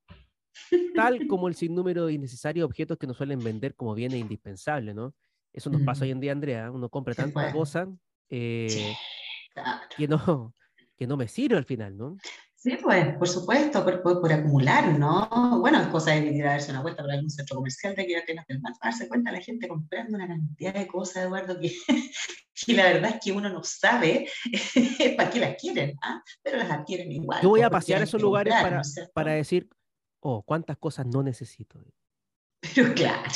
tal 0.96 1.28
como 1.28 1.48
el 1.48 1.56
sinnúmero 1.56 2.06
de 2.06 2.14
innecesarios 2.14 2.66
objetos 2.66 2.98
que 2.98 3.08
nos 3.08 3.18
suelen 3.18 3.44
vender 3.44 3.76
como 3.76 3.94
bienes 3.94 4.20
indispensables, 4.20 4.96
¿no? 4.96 5.14
Eso 5.54 5.70
nos 5.70 5.82
pasa 5.82 6.04
hoy 6.04 6.12
en 6.12 6.20
día, 6.20 6.32
Andrea, 6.32 6.70
uno 6.70 6.88
compra 6.88 7.16
tanta 7.16 7.52
cosa 7.52 7.88
eh, 8.30 8.94
que, 9.96 10.08
no, 10.08 10.54
que 10.96 11.08
no 11.08 11.18
me 11.18 11.28
sirve 11.28 11.58
al 11.58 11.66
final, 11.66 11.98
¿no? 11.98 12.18
Sí, 12.60 12.78
pues, 12.82 13.16
por 13.18 13.28
supuesto, 13.28 13.84
por, 13.84 14.02
por, 14.02 14.34
acumular, 14.34 14.98
¿no? 14.98 15.60
Bueno, 15.60 15.80
es 15.80 15.88
cosa 15.88 16.12
de 16.12 16.22
venir 16.22 16.46
a 16.46 16.52
darse 16.52 16.72
una 16.72 16.82
vuelta 16.82 17.04
por 17.04 17.12
algún 17.12 17.30
centro 17.30 17.56
comercial 17.56 17.96
de 17.96 18.02
aquí 18.02 18.16
a 18.16 18.20
Atenas 18.20 18.48
del 18.48 18.62
darse 18.82 19.08
cuenta 19.08 19.32
la 19.32 19.40
gente 19.40 19.68
comprando 19.68 20.18
una 20.18 20.28
cantidad 20.28 20.74
de 20.74 20.88
cosas, 20.88 21.26
Eduardo, 21.26 21.60
que, 21.60 21.72
y 22.68 22.74
la 22.74 22.86
verdad 22.86 23.12
es 23.12 23.20
que 23.24 23.32
uno 23.32 23.50
no 23.50 23.64
sabe 23.64 24.28
para 25.18 25.30
qué 25.30 25.40
las 25.40 25.56
quieren, 25.56 25.98
¿ah? 26.02 26.22
pero 26.42 26.58
las 26.58 26.72
adquieren 26.72 27.12
igual. 27.12 27.42
Yo 27.44 27.50
voy 27.50 27.62
a 27.62 27.70
pasear 27.70 28.02
esos 28.02 28.22
lugares 28.22 28.54
para, 28.54 28.82
para 29.14 29.34
decir, 29.34 29.70
oh, 30.28 30.44
cuántas 30.44 30.78
cosas 30.78 31.06
no 31.06 31.24
necesito. 31.24 31.80
Pero 32.60 32.94
claro. 32.94 33.32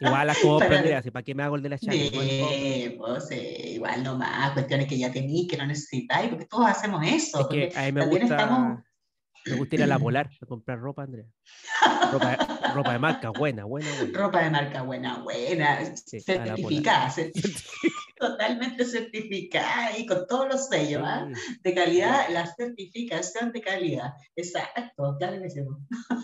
Igual 0.00 0.26
las 0.26 0.38
compro, 0.42 0.76
Andrea, 0.76 1.02
¿para 1.12 1.22
qué 1.22 1.34
me 1.34 1.42
hago 1.42 1.56
el 1.56 1.62
de 1.62 1.68
la 1.68 1.78
charla? 1.78 2.00
Sí, 2.00 2.94
pues, 2.96 3.30
igual 3.30 4.02
nomás, 4.02 4.52
cuestiones 4.52 4.86
que 4.86 4.98
ya 4.98 5.12
tenéis, 5.12 5.48
que 5.48 5.56
no 5.56 5.66
necesitáis, 5.66 6.30
porque 6.30 6.46
todos 6.46 6.66
hacemos 6.66 7.06
eso. 7.06 7.40
Es 7.40 7.46
que 7.46 7.78
a 7.78 7.84
mí 7.86 7.92
me 7.92 8.06
gusta, 8.06 8.84
me 9.48 9.56
gusta 9.56 9.76
ir 9.76 9.82
a 9.82 9.86
la 9.86 9.98
Polar 9.98 10.30
a 10.40 10.46
comprar 10.46 10.78
ropa, 10.78 11.02
Andrea. 11.02 11.26
Ropa, 12.12 12.36
ropa, 12.74 12.92
de 12.92 12.98
marca 12.98 13.30
buena, 13.30 13.64
buena, 13.64 13.88
buena. 13.98 14.18
Ropa 14.18 14.42
de 14.42 14.50
marca 14.50 14.82
buena, 14.82 15.18
buena. 15.18 15.78
certificada, 15.84 17.14
totalmente 18.18 18.84
certificada 18.84 19.98
y 19.98 20.06
con 20.06 20.26
todos 20.26 20.48
los 20.48 20.68
sellos 20.68 21.02
¿ah? 21.04 21.28
de 21.62 21.74
calidad, 21.74 22.28
la 22.30 22.46
certificación 22.46 23.52
de 23.52 23.60
calidad. 23.60 24.12
Exacto, 24.36 25.16
claro 25.18 25.40
que 25.42 25.50
sí. 25.50 25.60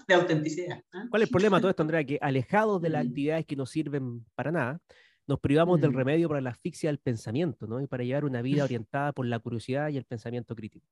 De 0.09 0.15
autenticidad. 0.15 0.81
¿ah? 0.93 1.07
¿Cuál 1.11 1.23
es 1.23 1.29
el 1.29 1.33
problema 1.33 1.59
de 1.59 1.61
todo 1.63 1.71
esto, 1.71 1.83
Andrea? 1.83 2.05
Que 2.05 2.19
alejados 2.21 2.81
de 2.81 2.89
las 2.89 3.05
mm. 3.05 3.09
actividades 3.09 3.47
que 3.47 3.57
no 3.57 3.67
sirven 3.67 4.25
para 4.35 4.53
nada, 4.53 4.81
nos 5.27 5.41
privamos 5.41 5.81
del 5.81 5.93
mm. 5.93 5.97
remedio 5.97 6.29
para 6.29 6.41
la 6.41 6.51
asfixia 6.51 6.91
del 6.91 6.99
pensamiento, 6.99 7.67
¿no? 7.67 7.81
Y 7.81 7.87
para 7.87 8.05
llevar 8.05 8.25
una 8.25 8.43
vida 8.43 8.65
orientada 8.65 9.13
por 9.13 9.27
la 9.27 9.39
curiosidad 9.39 9.89
y 9.89 9.97
el 9.97 10.05
pensamiento 10.05 10.55
crítico. 10.55 10.87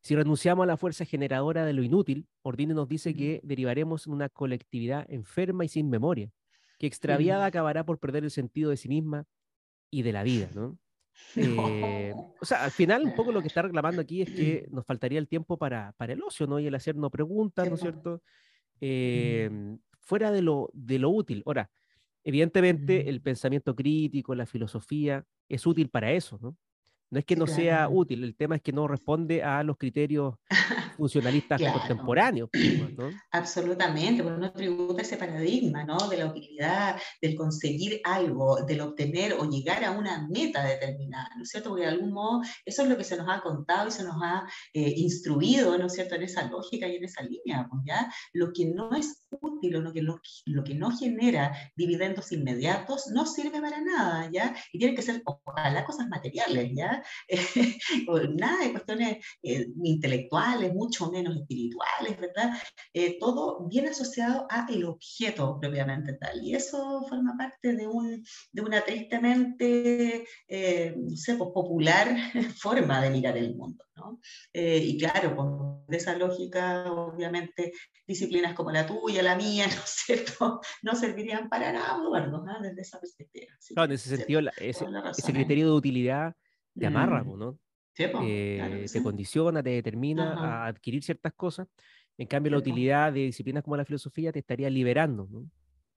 Si 0.00 0.14
renunciamos 0.14 0.64
a 0.64 0.66
la 0.66 0.76
fuerza 0.76 1.04
generadora 1.04 1.64
de 1.64 1.72
lo 1.72 1.82
inútil, 1.82 2.26
Ordine 2.42 2.74
nos 2.74 2.88
dice 2.88 3.14
que 3.14 3.40
derivaremos 3.42 4.06
en 4.06 4.12
una 4.12 4.28
colectividad 4.28 5.04
enferma 5.10 5.64
y 5.64 5.68
sin 5.68 5.90
memoria, 5.90 6.30
que 6.78 6.86
extraviada 6.86 7.46
acabará 7.46 7.84
por 7.84 7.98
perder 7.98 8.24
el 8.24 8.30
sentido 8.30 8.70
de 8.70 8.76
sí 8.76 8.88
misma 8.88 9.24
y 9.90 10.02
de 10.02 10.12
la 10.12 10.22
vida, 10.22 10.48
¿no? 10.54 10.78
Eh, 11.34 12.14
o 12.40 12.44
sea, 12.44 12.64
al 12.64 12.70
final 12.70 13.02
un 13.02 13.14
poco 13.14 13.32
lo 13.32 13.40
que 13.40 13.48
está 13.48 13.62
reclamando 13.62 14.00
aquí 14.00 14.22
es 14.22 14.30
que 14.30 14.68
nos 14.70 14.86
faltaría 14.86 15.18
el 15.18 15.26
tiempo 15.26 15.56
para, 15.56 15.92
para 15.96 16.12
el 16.12 16.22
ocio, 16.22 16.46
¿no? 16.46 16.60
Y 16.60 16.68
el 16.68 16.74
hacernos 16.76 17.10
preguntas, 17.10 17.68
¿no 17.68 17.74
es 17.74 17.80
cierto? 17.80 18.22
Em, 18.80 19.78
fuera 19.98 20.30
de 20.30 20.42
lo, 20.42 20.70
de 20.72 21.00
lo 21.00 21.10
útil. 21.10 21.42
Ahora, 21.44 21.70
evidentemente 22.22 23.08
el 23.08 23.20
pensamiento 23.20 23.74
crítico, 23.74 24.34
la 24.34 24.46
filosofía, 24.46 25.24
es 25.48 25.66
útil 25.66 25.90
para 25.90 26.12
eso, 26.12 26.38
¿no? 26.40 26.56
No 27.10 27.18
es 27.18 27.24
que 27.24 27.36
no 27.36 27.46
sea 27.46 27.88
útil, 27.88 28.22
el 28.22 28.34
tema 28.34 28.56
es 28.56 28.62
que 28.62 28.72
no 28.72 28.86
responde 28.86 29.42
a 29.42 29.62
los 29.62 29.78
criterios 29.78 30.34
funcionalistas 30.98 31.60
contemporáneos. 31.72 32.50
Pues, 32.52 32.96
¿no? 32.96 33.10
Absolutamente, 33.32 34.22
porque 34.22 34.40
no 34.40 34.52
tributa 34.52 35.02
ese 35.02 35.16
paradigma 35.16 35.84
¿no? 35.84 35.96
de 36.08 36.18
la 36.18 36.26
utilidad, 36.26 37.00
del 37.22 37.34
conseguir 37.34 38.00
algo, 38.04 38.64
del 38.66 38.82
obtener 38.82 39.34
o 39.34 39.48
llegar 39.48 39.84
a 39.84 39.92
una 39.92 40.26
meta 40.28 40.64
determinada, 40.64 41.30
¿no 41.36 41.44
es 41.44 41.48
cierto? 41.48 41.70
Porque 41.70 41.84
de 41.84 41.92
algún 41.92 42.12
modo 42.12 42.42
eso 42.64 42.82
es 42.82 42.88
lo 42.88 42.96
que 42.96 43.04
se 43.04 43.16
nos 43.16 43.28
ha 43.28 43.40
contado 43.40 43.88
y 43.88 43.92
se 43.92 44.04
nos 44.04 44.16
ha 44.22 44.46
eh, 44.74 44.92
instruido, 44.96 45.78
¿no 45.78 45.86
es 45.86 45.94
cierto?, 45.94 46.14
en 46.14 46.22
esa 46.22 46.48
lógica 46.48 46.86
y 46.86 46.96
en 46.96 47.04
esa 47.04 47.22
línea, 47.22 47.66
pues, 47.70 47.82
¿ya? 47.86 48.12
Lo 48.32 48.52
que 48.52 48.66
no 48.66 48.94
es 48.94 49.26
útil 49.30 49.72
lo 49.72 49.92
que, 49.92 50.02
lo, 50.02 50.64
que 50.64 50.74
no 50.74 50.90
genera 50.90 51.52
dividendos 51.76 52.32
inmediatos 52.32 53.08
no 53.12 53.26
sirve 53.26 53.60
para 53.60 53.80
nada, 53.80 54.28
¿ya? 54.32 54.54
Y 54.72 54.78
tienen 54.78 54.96
que 54.96 55.02
ser, 55.02 55.22
ojalá, 55.24 55.84
cosas 55.84 56.08
materiales, 56.08 56.70
¿ya? 56.74 56.97
nada 58.36 58.64
de 58.64 58.70
cuestiones 58.72 59.24
eh, 59.42 59.66
intelectuales, 59.82 60.74
mucho 60.74 61.10
menos 61.10 61.36
espirituales, 61.36 62.18
¿verdad? 62.18 62.52
Eh, 62.92 63.18
todo 63.18 63.66
bien 63.68 63.88
asociado 63.88 64.46
a 64.50 64.66
el 64.70 64.84
objeto 64.84 65.58
propiamente 65.60 66.14
tal. 66.14 66.42
Y 66.42 66.54
eso 66.54 67.04
forma 67.08 67.36
parte 67.36 67.74
de, 67.74 67.86
un, 67.86 68.24
de 68.52 68.62
una 68.62 68.82
tristemente, 68.82 70.26
eh, 70.48 70.94
no 70.96 71.16
sé, 71.16 71.36
pues, 71.36 71.50
popular 71.52 72.16
forma 72.58 73.00
de 73.02 73.10
mirar 73.10 73.36
el 73.36 73.54
mundo, 73.54 73.84
¿no? 73.96 74.20
y 74.52 74.96
claro, 74.98 75.36
con 75.36 75.84
esa 75.88 76.16
lógica, 76.16 76.90
obviamente, 76.92 77.72
disciplinas 78.06 78.54
como 78.54 78.70
la 78.70 78.86
tuya, 78.86 79.22
la 79.22 79.36
mía, 79.36 79.66
¿no 79.66 79.72
es 79.72 80.02
cierto?, 80.06 80.60
no 80.82 80.94
servirían 80.94 81.48
para 81.48 81.72
nada, 81.72 81.98
¿no? 82.26 82.44
desde 82.60 82.80
esa 82.80 83.00
perspectiva. 83.00 83.52
Claro, 83.74 83.86
en 83.86 83.92
ese 83.92 84.16
sentido, 84.16 84.40
ese, 84.56 84.86
criterio 85.32 85.66
de 85.66 85.72
utilidad 85.72 86.34
te 86.78 86.86
amarra, 86.86 87.22
mm. 87.24 87.38
¿no? 87.38 87.58
Eh, 87.98 88.86
te 88.92 89.02
condiciona, 89.02 89.62
te 89.62 89.70
determina 89.70 90.34
a 90.34 90.66
adquirir 90.66 91.02
ciertas 91.02 91.32
cosas. 91.34 91.66
En 92.16 92.26
cambio, 92.26 92.50
la 92.52 92.58
utilidad 92.58 93.12
de 93.12 93.20
disciplinas 93.20 93.62
como 93.62 93.76
la 93.76 93.84
filosofía 93.84 94.32
te 94.32 94.40
estaría 94.40 94.70
liberando, 94.70 95.28
¿no? 95.30 95.48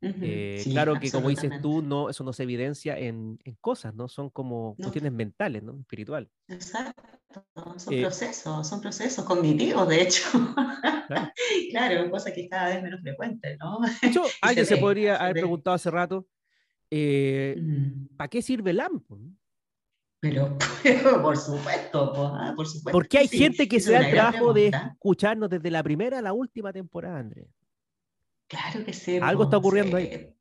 Eh, 0.03 0.59
claro 0.63 0.99
que 0.99 1.11
como 1.11 1.29
dices 1.29 1.61
tú, 1.61 1.83
no, 1.83 2.09
eso 2.09 2.23
no 2.23 2.33
se 2.33 2.41
evidencia 2.41 2.97
en, 2.97 3.37
en 3.43 3.55
cosas, 3.61 3.93
¿no? 3.93 4.07
Son 4.07 4.31
como 4.31 4.75
cuestiones 4.75 5.11
mentales, 5.11 5.61
¿no? 5.61 5.79
Espiritual. 5.79 6.27
Exacto, 6.47 7.45
son 7.77 7.93
eh, 7.93 8.01
procesos, 8.01 8.67
son 8.67 8.81
procesos 8.81 9.23
cognitivos, 9.25 9.87
de 9.87 10.01
hecho. 10.01 10.23
Claro, 11.11 11.29
claro 11.71 12.09
cosa 12.09 12.31
que 12.31 12.47
cada 12.47 12.69
vez 12.69 12.81
menos 12.81 13.01
frecuente, 13.01 13.57
¿no? 13.57 13.79
De 13.81 14.07
hecho, 14.07 14.23
alguien 14.41 14.65
se, 14.65 14.77
podría 14.77 15.17
haber 15.17 15.33
preguntado 15.33 15.75
hace 15.75 15.91
rato, 15.91 16.25
¿para 18.15 18.29
qué 18.29 18.41
sirve 18.41 18.71
el 18.71 18.79
AMPO? 18.79 19.19
Pero, 20.21 20.55
por 21.23 21.35
supuesto, 21.35 22.13
ah, 22.15 22.53
por 22.55 22.67
supuesto. 22.67 22.91
Porque 22.91 23.17
hay 23.17 23.27
gente 23.27 23.67
que 23.67 23.79
se 23.79 23.91
da 23.91 24.01
el 24.01 24.11
trabajo 24.11 24.53
de 24.53 24.67
escucharnos 24.67 25.49
desde 25.49 25.71
la 25.71 25.81
primera 25.81 26.19
a 26.19 26.21
la 26.21 26.31
última 26.31 26.71
temporada, 26.71 27.17
Andrés. 27.17 27.47
Claro 28.47 28.85
que 28.85 28.93
sí. 28.93 29.17
Algo 29.17 29.45
está 29.45 29.57
ocurriendo 29.57 29.97
ahí. 29.97 30.31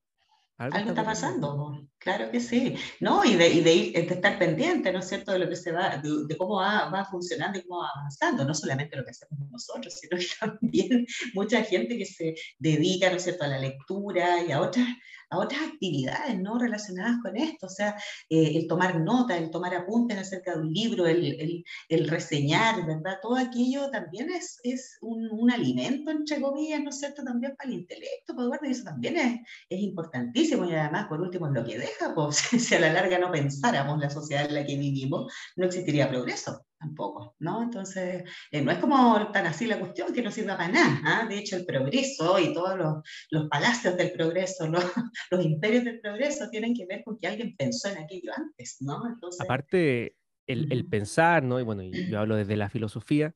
Algo, 0.59 0.77
está, 0.77 1.03
pasando, 1.03 1.89
claro 2.01 2.31
que 2.31 2.41
sí. 2.41 2.75
No, 3.01 3.25
y 3.25 3.37
de, 3.37 3.49
y 3.49 3.61
de, 3.61 3.75
ir, 3.75 3.93
de, 3.93 4.15
estar 4.15 4.39
pendiente, 4.39 4.93
¿no 4.93 4.99
es 4.99 5.09
cierto?, 5.09 5.33
de 5.33 5.39
lo 5.39 5.49
que 5.49 5.57
se 5.57 5.71
va, 5.73 5.99
de, 5.99 6.37
cómo 6.37 6.57
va, 6.57 6.91
va, 6.91 7.05
funcionando 7.05 7.59
y 7.59 7.63
cómo 7.63 7.83
va 7.83 7.91
avanzando, 7.95 8.45
no 8.45 8.55
solamente 8.55 8.97
lo 8.97 9.05
que 9.05 9.11
hacemos 9.11 9.39
nosotros, 9.51 9.95
sino 9.95 10.17
también 10.41 11.07
mucha 11.35 11.63
gente 11.63 11.97
que 11.97 12.07
se 12.07 12.35
dedica, 12.59 13.11
¿no 13.11 13.17
es 13.17 13.23
cierto?, 13.23 13.45
a 13.45 13.49
la 13.49 13.59
lectura 13.59 14.43
y 14.43 14.51
a 14.51 14.61
otras, 14.61 14.89
a 15.31 15.39
otras 15.39 15.61
actividades 15.63 16.39
¿no? 16.41 16.59
relacionadas 16.59 17.19
con 17.23 17.37
esto, 17.37 17.67
o 17.67 17.71
sea, 17.71 17.97
eh, 18.29 18.53
el 18.57 18.67
tomar 18.67 19.01
nota, 19.01 19.37
el 19.37 19.51
tomar 19.51 19.75
apuntes 19.75 20.19
acerca 20.19 20.55
de 20.55 20.61
un 20.61 20.73
libro, 20.73 21.07
el, 21.07 21.65
el, 21.89 22.09
reseñar, 22.09 22.85
¿verdad? 22.85 23.19
Todo 23.23 23.37
aquello 23.37 23.91
también 23.91 24.31
es, 24.31 24.59
es 24.65 24.99
un, 25.01 25.29
un, 25.31 25.51
alimento, 25.51 26.11
entre 26.11 26.41
comillas, 26.41 26.83
¿no 26.83 26.91
es 26.91 26.99
cierto?, 26.99 27.23
también 27.23 27.55
para 27.57 27.69
el 27.69 27.77
intelecto, 27.77 28.35
pues, 28.35 28.49
y 28.65 28.71
eso 28.71 28.85
también 28.85 29.17
es, 29.17 29.41
es, 29.69 29.81
importantísimo, 29.81 30.65
y 30.65 30.75
además, 30.75 31.07
por 31.07 31.21
último, 31.21 31.47
es 31.47 31.53
lo 31.53 31.65
que 31.65 31.79
deja, 31.91 32.15
pues, 32.15 32.37
si 32.37 32.75
a 32.75 32.81
la 32.81 32.93
larga 32.93 33.19
no 33.19 33.31
pensáramos 33.31 33.99
la 34.01 34.11
sociedad 34.11 34.47
en 34.47 34.55
la 34.55 34.67
que 34.67 34.77
vivimos, 34.77 35.33
no 35.57 35.67
existiría 35.67 36.09
progreso 36.09 36.65
tampoco, 36.79 37.37
¿no? 37.41 37.63
Entonces, 37.63 38.25
eh, 38.51 38.63
no 38.63 38.73
es 38.73 38.79
como 38.79 39.31
tan 39.33 39.47
así 39.47 39.67
la 39.67 39.79
cuestión 39.79 40.15
que 40.15 40.23
no 40.23 40.31
sirva 40.31 40.57
para 40.57 40.73
nada. 40.73 41.01
¿ah? 41.05 41.27
De 41.29 41.39
hecho, 41.39 41.57
el 41.57 41.67
progreso 41.67 42.39
y 42.39 42.55
todos 42.55 42.79
los, 42.79 43.03
los 43.31 43.49
palacios 43.51 43.97
del 43.99 44.13
progreso, 44.13 44.67
los, 44.69 44.85
los, 45.31 45.45
imperios 45.45 45.85
del 45.85 46.01
progreso 46.01 46.49
tienen 46.51 46.75
que 46.75 46.87
ver 46.87 47.03
con 47.05 47.19
que 47.19 47.27
alguien 47.27 47.55
pensó 47.55 47.89
en 47.89 47.99
aquello 47.99 48.33
antes, 48.35 48.79
¿no? 48.81 49.07
Entonces, 49.07 49.43
Aparte, 49.43 50.17
el, 50.47 50.73
el, 50.73 50.87
pensar, 50.87 51.43
¿no? 51.43 51.61
Y 51.61 51.65
bueno, 51.65 51.83
yo 51.83 52.19
hablo 52.19 52.37
desde 52.37 52.57
la 52.57 52.71
filosofía, 52.71 53.35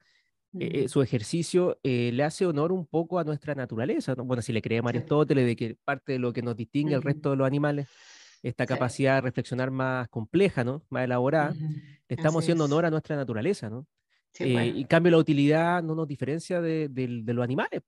eh, 0.58 0.88
su 0.88 1.02
ejercicio 1.02 1.80
eh, 1.82 2.10
le 2.12 2.22
hace 2.22 2.46
honor 2.46 2.70
un 2.70 2.86
poco 2.86 3.18
a 3.18 3.24
nuestra 3.24 3.56
naturaleza, 3.56 4.14
¿no? 4.14 4.24
Bueno, 4.24 4.40
si 4.40 4.52
le 4.52 4.62
creemos 4.62 4.88
a 4.88 4.90
Aristóteles 4.90 5.46
de 5.46 5.56
que 5.56 5.76
parte 5.84 6.12
de 6.12 6.18
lo 6.20 6.32
que 6.32 6.42
nos 6.42 6.56
distingue 6.56 6.94
al 6.94 7.02
resto 7.02 7.30
de 7.30 7.36
los 7.36 7.46
animales 7.46 7.88
esta 8.44 8.66
capacidad 8.66 9.16
de 9.16 9.20
reflexionar 9.22 9.70
más 9.70 10.06
compleja, 10.08 10.64
¿no? 10.64 10.82
Más 10.90 11.04
elaborada, 11.04 11.54
estamos 12.08 12.44
haciendo 12.44 12.66
honor 12.66 12.84
a 12.84 12.90
nuestra 12.90 13.16
naturaleza, 13.16 13.70
¿no? 13.70 13.86
Sí, 14.32 14.44
eh, 14.44 14.66
Y 14.66 14.80
en 14.82 14.86
cambio 14.86 15.12
la 15.12 15.18
utilidad 15.18 15.82
no 15.82 15.94
nos 15.94 16.06
diferencia 16.06 16.60
de, 16.60 16.90
los 17.24 17.42
animales, 17.42 17.80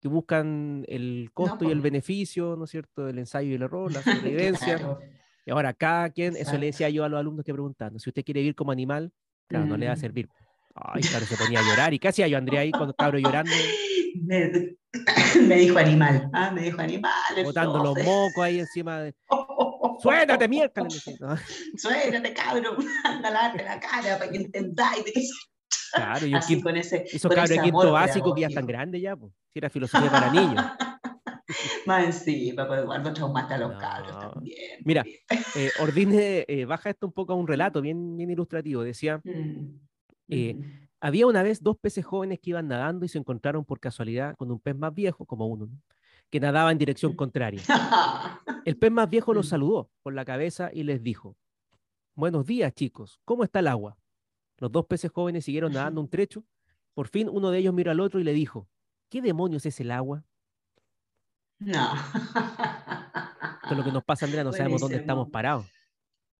que 0.00 0.08
buscan 0.08 0.84
el 0.88 1.30
costo 1.32 1.64
y 1.64 1.72
el 1.72 1.80
beneficio, 1.80 2.54
¿no 2.56 2.64
es 2.64 2.70
cierto?, 2.70 3.06
del 3.06 3.18
ensayo 3.18 3.50
y 3.50 3.54
el 3.54 3.62
error, 3.62 3.90
la 3.90 4.02
supervivencia. 4.02 4.98
Y 5.46 5.50
ahora, 5.50 5.72
cada 5.72 6.10
quien, 6.10 6.36
eso 6.36 6.58
le 6.58 6.66
decía 6.66 6.90
yo 6.90 7.04
a 7.04 7.08
los 7.08 7.18
alumnos 7.18 7.44
que 7.44 7.54
preguntan, 7.54 7.98
si 7.98 8.10
usted 8.10 8.22
quiere 8.22 8.40
vivir 8.40 8.54
como 8.54 8.72
animal, 8.72 9.10
claro, 9.46 9.64
no 9.64 9.78
le 9.78 9.86
va 9.86 9.92
a 9.92 9.96
mm. 9.96 10.00
servir. 10.00 10.28
Ay, 10.74 11.00
claro, 11.00 11.24
se 11.24 11.36
ponía 11.36 11.60
a 11.60 11.62
llorar. 11.70 11.94
¿Y 11.94 11.98
qué 11.98 12.08
hacía 12.08 12.28
yo, 12.28 12.36
Andrea, 12.36 12.60
ahí 12.60 12.72
cuando 12.72 12.92
cabro 12.92 13.18
llorando? 13.18 13.50
Me, 14.22 14.76
me, 15.48 15.56
dijo 15.56 15.78
animal, 15.78 16.28
ah, 16.34 16.50
me 16.50 16.62
dijo 16.62 16.80
animal. 16.80 17.12
Botando 17.42 17.82
los 17.82 18.04
mocos 18.04 18.44
ahí 18.44 18.60
encima 18.60 19.00
de... 19.00 19.14
Suénate, 20.00 20.48
mierda. 20.48 20.86
Suénate, 21.76 22.34
cabrón. 22.34 22.76
Anda, 23.04 23.30
la 23.30 23.80
cara 23.80 24.18
para 24.18 24.30
que 24.30 24.50
qué 24.50 24.72
Claro, 25.94 26.26
y 26.26 26.34
Así, 26.34 26.60
con 26.60 26.76
ese, 26.76 27.04
esos 27.10 27.30
cabros 27.30 27.48
de 27.48 27.60
quinto 27.60 27.92
básico 27.92 28.34
que 28.34 28.42
ya 28.42 28.48
están 28.48 28.66
grandes 28.66 29.00
ya, 29.00 29.16
pues. 29.16 29.32
Si 29.52 29.58
era 29.58 29.70
filosofía 29.70 30.10
para 30.10 30.30
niños. 30.30 30.62
Más 31.86 32.04
encima, 32.04 32.66
pues 32.66 32.80
Eduardo 32.80 33.12
traumata 33.14 33.54
a 33.54 33.58
los 33.58 33.78
cabros 33.78 34.18
también. 34.18 34.80
Mira, 34.84 35.04
eh, 35.56 35.70
Ordine 35.80 36.44
eh, 36.46 36.66
baja 36.66 36.90
esto 36.90 37.06
un 37.06 37.12
poco 37.12 37.32
a 37.32 37.36
un 37.36 37.46
relato 37.46 37.80
bien, 37.80 38.18
bien 38.18 38.30
ilustrativo. 38.30 38.82
Decía, 38.82 39.18
mm, 39.24 39.80
eh, 40.28 40.54
mm. 40.54 40.88
había 41.00 41.26
una 41.26 41.42
vez 41.42 41.62
dos 41.62 41.78
peces 41.78 42.04
jóvenes 42.04 42.38
que 42.40 42.50
iban 42.50 42.68
nadando 42.68 43.06
y 43.06 43.08
se 43.08 43.16
encontraron 43.16 43.64
por 43.64 43.80
casualidad 43.80 44.36
con 44.36 44.50
un 44.50 44.60
pez 44.60 44.76
más 44.76 44.94
viejo, 44.94 45.24
como 45.24 45.46
uno, 45.46 45.70
que 46.30 46.40
nadaba 46.40 46.72
en 46.72 46.78
dirección 46.78 47.14
contraria. 47.14 47.62
El 48.64 48.76
pez 48.76 48.90
más 48.90 49.08
viejo 49.08 49.32
los 49.32 49.46
mm. 49.46 49.50
saludó 49.50 49.90
por 50.02 50.14
la 50.14 50.24
cabeza 50.24 50.70
y 50.72 50.82
les 50.82 51.02
dijo, 51.02 51.36
buenos 52.14 52.46
días 52.46 52.74
chicos, 52.74 53.20
¿cómo 53.24 53.44
está 53.44 53.60
el 53.60 53.68
agua? 53.68 53.96
Los 54.58 54.72
dos 54.72 54.86
peces 54.86 55.10
jóvenes 55.10 55.44
siguieron 55.44 55.72
nadando 55.72 56.00
un 56.00 56.08
trecho. 56.08 56.44
Por 56.94 57.08
fin 57.08 57.28
uno 57.30 57.50
de 57.50 57.58
ellos 57.58 57.72
miró 57.72 57.92
al 57.92 58.00
otro 58.00 58.18
y 58.20 58.24
le 58.24 58.32
dijo, 58.32 58.68
¿qué 59.08 59.22
demonios 59.22 59.64
es 59.66 59.78
el 59.80 59.90
agua? 59.90 60.24
No. 61.60 61.94
Esto 63.62 63.70
es 63.70 63.76
lo 63.76 63.84
que 63.84 63.92
nos 63.92 64.04
pasa, 64.04 64.26
Andrea, 64.26 64.44
no 64.44 64.52
sabemos 64.52 64.80
dónde 64.80 64.96
estamos 64.96 65.28
parados. 65.30 65.66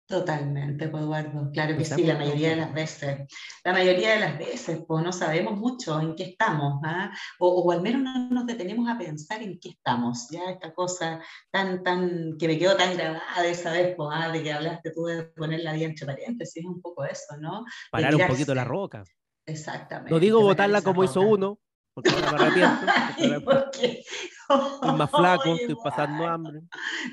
Totalmente, 0.08 0.86
Eduardo. 0.86 1.50
Claro 1.52 1.76
que 1.76 1.84
sí, 1.84 2.02
la 2.02 2.16
mayoría 2.16 2.48
de 2.50 2.56
las 2.56 2.72
veces. 2.72 3.28
La 3.62 3.74
mayoría 3.74 4.14
de 4.14 4.20
las 4.20 4.38
veces, 4.38 4.80
pues 4.88 5.04
no 5.04 5.12
sabemos 5.12 5.58
mucho 5.58 6.00
en 6.00 6.16
qué 6.16 6.22
estamos, 6.30 6.80
¿ah? 6.82 7.12
o, 7.38 7.70
al 7.70 7.82
menos 7.82 8.00
no 8.00 8.30
nos 8.30 8.46
detenemos 8.46 8.88
a 8.88 8.96
pensar 8.96 9.42
en 9.42 9.58
qué 9.60 9.68
estamos. 9.68 10.28
Ya 10.30 10.50
esta 10.50 10.72
cosa 10.72 11.20
tan, 11.50 11.82
tan, 11.82 12.38
que 12.38 12.48
me 12.48 12.58
quedó 12.58 12.74
tan 12.74 12.96
grabada 12.96 13.42
de 13.42 13.50
esa 13.50 13.70
vez, 13.70 13.94
pues, 13.96 14.08
¿ah? 14.10 14.30
de 14.32 14.42
que 14.42 14.50
hablaste 14.50 14.92
tú 14.92 15.04
de 15.04 15.24
ponerla 15.24 15.72
ahí 15.72 15.84
entre 15.84 16.06
paréntesis, 16.06 16.56
es 16.56 16.64
un 16.64 16.80
poco 16.80 17.04
eso, 17.04 17.36
¿no? 17.38 17.66
Parar 17.90 18.14
un 18.14 18.26
poquito 18.26 18.54
la 18.54 18.64
roca. 18.64 19.04
Exactamente. 19.44 20.10
No 20.10 20.20
digo 20.20 20.40
botarla 20.40 20.80
como 20.80 21.04
hizo 21.04 21.20
uno, 21.20 21.58
porque 22.02 22.10
ahora 22.10 22.32
me 22.32 22.38
arrepiento. 22.38 22.86
Estoy 24.48 24.92
más 24.96 25.10
flaco, 25.10 25.54
estoy 25.54 25.76
pasando 25.84 26.26
hambre. 26.26 26.60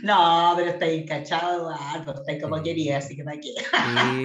No, 0.04 0.54
pero 0.56 0.72
estoy 0.72 1.00
encachado, 1.00 1.56
Eduardo, 1.56 2.14
estoy 2.14 2.40
como 2.40 2.64
quería, 2.64 3.00
así 3.00 3.16
que 3.16 3.26
para 3.26 3.38
qué. 3.38 3.50
Sí. 3.50 4.24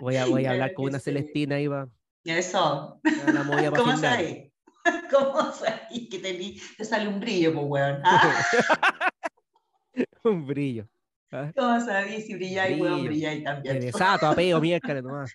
Voy 0.00 0.16
a, 0.16 0.26
voy 0.26 0.44
a 0.44 0.50
hablar 0.50 0.72
con 0.74 0.86
una 0.86 0.98
Celestina 0.98 1.56
ahí 1.56 1.68
va. 1.68 1.88
Eso. 2.24 3.00
¿Cómo 3.36 3.54
ahí? 3.54 4.50
¿Cómo 5.10 5.52
ahí? 5.88 6.08
Que 6.08 6.18
te, 6.18 6.56
te, 6.76 6.84
sale 6.84 7.06
un 7.06 7.20
brillo, 7.20 7.54
pues, 7.54 7.66
weón. 7.68 8.02
un 10.24 10.46
brillo. 10.46 10.88
¿Ah? 11.30 11.52
¿Cómo 11.54 11.80
sabes 11.80 12.26
si 12.26 12.34
brilláis, 12.34 12.80
weón, 12.80 13.04
brilláis 13.04 13.44
también? 13.44 13.78
Me 13.78 13.84
desato, 13.86 14.26
apeo, 14.26 14.60
miércoles 14.60 15.04
nomás. 15.04 15.32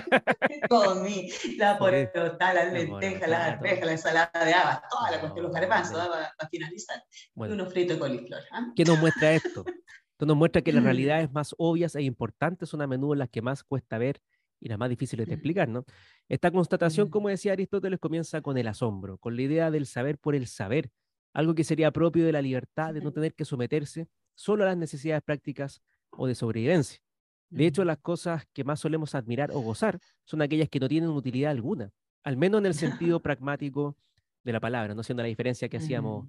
Comí 0.68 1.28
la 1.56 1.78
porota, 1.78 2.54
la 2.54 2.64
lenteja, 2.64 3.26
la 3.26 3.44
arveja, 3.46 3.84
la 3.84 3.92
ensalada 3.92 4.44
de 4.44 4.54
habas, 4.54 4.80
toda 4.88 5.10
la 5.10 5.20
cuestión, 5.20 5.44
los 5.44 5.54
garbanzos, 5.54 6.08
para, 6.08 6.48
finalizar. 6.50 7.02
Y 7.34 7.40
unos 7.40 7.72
fritos 7.72 7.96
de 7.96 8.00
coliflor. 8.00 8.40
¿ah? 8.52 8.72
¿Qué 8.74 8.84
nos 8.84 8.98
muestra 8.98 9.32
esto? 9.32 9.64
Esto 9.66 10.26
nos 10.26 10.36
muestra 10.36 10.62
que 10.62 10.72
las 10.72 10.82
mm. 10.82 10.86
realidades 10.86 11.32
más 11.32 11.54
obvias 11.58 11.94
e 11.96 12.02
importantes 12.02 12.68
son 12.68 12.82
a 12.82 12.86
menudo 12.86 13.14
las 13.14 13.28
que 13.28 13.42
más 13.42 13.64
cuesta 13.64 13.98
ver 13.98 14.20
y 14.60 14.68
las 14.68 14.78
más 14.78 14.88
difíciles 14.88 15.26
de 15.26 15.32
mm. 15.32 15.34
explicar, 15.34 15.68
¿no? 15.68 15.84
Esta 16.28 16.50
constatación, 16.50 17.08
mm. 17.08 17.10
como 17.10 17.28
decía 17.28 17.52
Aristóteles, 17.52 17.98
comienza 17.98 18.40
con 18.40 18.56
el 18.56 18.68
asombro, 18.68 19.18
con 19.18 19.36
la 19.36 19.42
idea 19.42 19.70
del 19.70 19.86
saber 19.86 20.18
por 20.18 20.34
el 20.34 20.46
saber, 20.46 20.90
algo 21.32 21.54
que 21.54 21.64
sería 21.64 21.90
propio 21.90 22.24
de 22.24 22.32
la 22.32 22.42
libertad 22.42 22.94
de 22.94 23.00
no 23.00 23.12
tener 23.12 23.34
que 23.34 23.44
someterse 23.44 24.06
solo 24.34 24.64
a 24.64 24.66
las 24.68 24.76
necesidades 24.76 25.22
prácticas 25.22 25.82
o 26.10 26.26
de 26.26 26.34
sobrevivencia. 26.34 27.00
De 27.52 27.66
hecho, 27.66 27.84
las 27.84 27.98
cosas 27.98 28.44
que 28.54 28.64
más 28.64 28.80
solemos 28.80 29.14
admirar 29.14 29.50
o 29.52 29.60
gozar 29.60 30.00
son 30.24 30.40
aquellas 30.40 30.70
que 30.70 30.80
no 30.80 30.88
tienen 30.88 31.10
utilidad 31.10 31.50
alguna, 31.50 31.90
al 32.24 32.38
menos 32.38 32.60
en 32.60 32.66
el 32.66 32.74
sentido 32.74 33.20
pragmático 33.22 33.96
de 34.42 34.52
la 34.52 34.60
palabra, 34.60 34.94
no 34.94 35.02
siendo 35.02 35.22
la 35.22 35.28
diferencia 35.28 35.68
que 35.68 35.76
hacíamos 35.76 36.26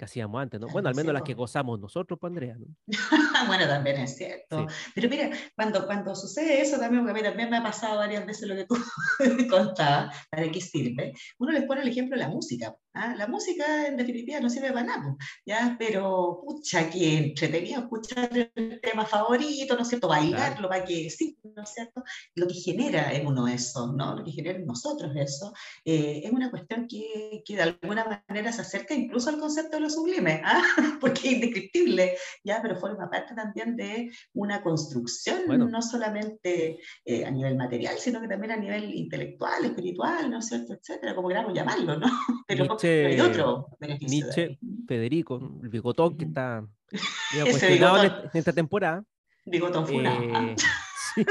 que 0.00 0.06
hacíamos 0.06 0.40
antes, 0.40 0.58
¿no? 0.58 0.66
Bueno, 0.68 0.88
al 0.88 0.94
menos 0.94 1.12
las 1.12 1.24
que 1.24 1.34
gozamos 1.34 1.78
nosotros, 1.78 2.18
pues 2.18 2.30
Andrea, 2.30 2.56
¿no? 2.58 2.66
bueno, 3.46 3.66
también 3.66 4.00
es 4.00 4.16
cierto. 4.16 4.66
Pero 4.94 5.10
mira, 5.10 5.28
cuando, 5.54 5.84
cuando 5.84 6.14
sucede 6.14 6.62
eso 6.62 6.78
también, 6.78 7.04
porque 7.04 7.18
a 7.18 7.22
mí 7.22 7.28
también 7.28 7.50
me 7.50 7.58
ha 7.58 7.62
pasado 7.62 7.98
varias 7.98 8.24
veces 8.24 8.48
lo 8.48 8.56
que 8.56 8.64
tú 8.64 8.76
contabas, 9.50 10.16
¿para 10.30 10.50
qué 10.50 10.58
sirve? 10.58 11.12
Uno 11.38 11.52
les 11.52 11.64
pone 11.64 11.82
el 11.82 11.88
ejemplo 11.88 12.16
de 12.16 12.22
la 12.22 12.30
música. 12.30 12.74
¿Ah? 12.94 13.14
La 13.16 13.26
música, 13.26 13.86
en 13.86 13.96
definitiva, 13.96 14.40
no 14.40 14.50
sirve 14.50 14.72
para 14.72 14.86
nada, 14.86 15.16
¿ya? 15.46 15.76
Pero, 15.78 16.42
pucha, 16.44 16.90
que 16.90 17.18
entretenido 17.18 17.80
escuchar 17.82 18.50
el 18.54 18.80
tema 18.80 19.04
favorito, 19.04 19.74
¿no 19.74 19.82
es 19.82 19.88
cierto? 19.88 20.08
Bailarlo, 20.08 20.68
para 20.68 20.84
que 20.84 21.10
sí, 21.10 21.36
¿no 21.42 21.62
es 21.62 21.70
cierto? 21.70 22.02
Lo 22.34 22.46
que 22.46 22.54
genera 22.54 23.12
en 23.12 23.26
uno 23.26 23.48
eso, 23.48 23.92
¿no? 23.92 24.16
Lo 24.16 24.24
que 24.24 24.32
genera 24.32 24.58
en 24.58 24.66
nosotros 24.66 25.12
eso, 25.16 25.52
eh, 25.84 26.22
es 26.24 26.30
una 26.32 26.50
cuestión 26.50 26.86
que, 26.88 27.42
que 27.44 27.56
de 27.56 27.62
alguna 27.62 28.24
manera 28.28 28.52
se 28.52 28.62
acerca 28.62 28.94
incluso 28.94 29.30
al 29.30 29.38
concepto 29.38 29.76
de 29.76 29.82
los 29.82 29.94
sublime, 29.94 30.42
¿ah? 30.44 30.62
porque 31.00 31.28
es 31.28 31.34
indescriptible, 31.34 32.16
¿ya? 32.44 32.60
pero 32.62 32.76
forma 32.76 33.10
parte 33.10 33.34
también 33.34 33.76
de 33.76 34.10
una 34.34 34.62
construcción, 34.62 35.44
no 35.70 35.82
solamente 35.82 36.78
eh, 37.04 37.24
a 37.24 37.30
nivel 37.30 37.56
material, 37.56 37.98
sino 37.98 38.20
que 38.20 38.28
también 38.28 38.52
a 38.52 38.56
nivel 38.56 38.94
intelectual, 38.94 39.64
espiritual, 39.64 40.30
¿no 40.30 40.38
es 40.38 40.46
cierto?, 40.46 40.74
etcétera, 40.74 41.14
como 41.14 41.28
queramos 41.28 41.54
llamarlo, 41.54 41.98
¿no? 41.98 42.06
Pero, 42.46 42.76
Nietzsche, 42.82 43.06
hay 43.06 43.20
otro 43.20 43.68
beneficio. 43.78 44.08
Nietzsche, 44.08 44.58
Federico, 44.86 45.58
el 45.62 45.68
bigotón 45.68 46.16
que 46.16 46.24
está 46.24 46.66
cuestionado 47.44 48.02
en 48.04 48.30
esta 48.34 48.52
temporada. 48.52 49.04
Bigotón 49.46 49.86
eh, 49.90 50.54
sí, 51.14 51.26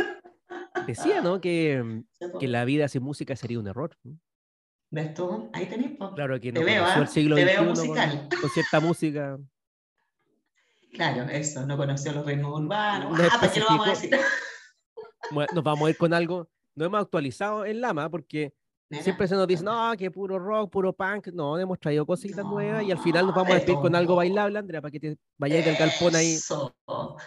decía, 0.87 1.21
¿no? 1.21 1.39
Que, 1.39 2.03
que 2.39 2.47
la 2.47 2.65
vida 2.65 2.87
sin 2.87 3.03
música 3.03 3.35
sería 3.35 3.59
un 3.59 3.67
error. 3.67 3.97
¿Ves 4.91 5.13
tú? 5.13 5.49
Ahí 5.53 5.67
tenés. 5.67 5.91
Claro 6.15 6.39
que 6.39 6.51
no 6.51 6.61
te 6.61 6.65
veo, 6.65 6.83
el 6.83 7.03
¿ah? 7.03 7.05
siglo 7.05 7.35
te 7.35 7.45
veo 7.45 7.63
musical. 7.63 8.27
Con, 8.41 8.49
cierta 8.49 8.79
música. 8.79 9.37
Claro, 10.93 11.29
eso, 11.29 11.65
no 11.67 11.77
conoció 11.77 12.11
los 12.11 12.25
ritmos 12.25 12.59
urbanos. 12.59 13.19
ah, 13.19 13.37
¿para 13.39 13.51
qué 13.51 13.59
lo 13.59 13.67
vamos 13.67 13.87
a 13.87 13.89
decir? 13.91 14.11
nos 15.53 15.63
vamos 15.63 15.87
a 15.87 15.89
ir 15.91 15.97
con 15.97 16.13
algo. 16.13 16.49
No 16.75 16.85
hemos 16.85 17.01
actualizado 17.01 17.65
en 17.65 17.81
Lama 17.81 18.09
porque 18.09 18.53
Siempre 18.91 19.27
se 19.27 19.35
nos 19.35 19.47
dice, 19.47 19.63
no, 19.63 19.91
que 19.95 20.09
puro 20.09 20.39
rock, 20.39 20.71
puro 20.71 20.91
punk. 20.91 21.27
No, 21.27 21.59
hemos 21.59 21.79
traído 21.79 22.07
cositas 22.07 22.43
nuevas 22.43 22.83
y 22.83 22.91
al 22.91 22.97
final 22.97 23.27
nos 23.27 23.35
vamos 23.35 23.51
a 23.51 23.55
despedir 23.55 23.79
con 23.79 23.95
algo 23.95 24.15
bailable, 24.15 24.57
Andrea, 24.57 24.81
para 24.81 24.91
que 24.91 24.99
te 24.99 25.17
vayas 25.37 25.63
del 25.63 25.75
galpón 25.75 26.15
ahí. 26.15 26.37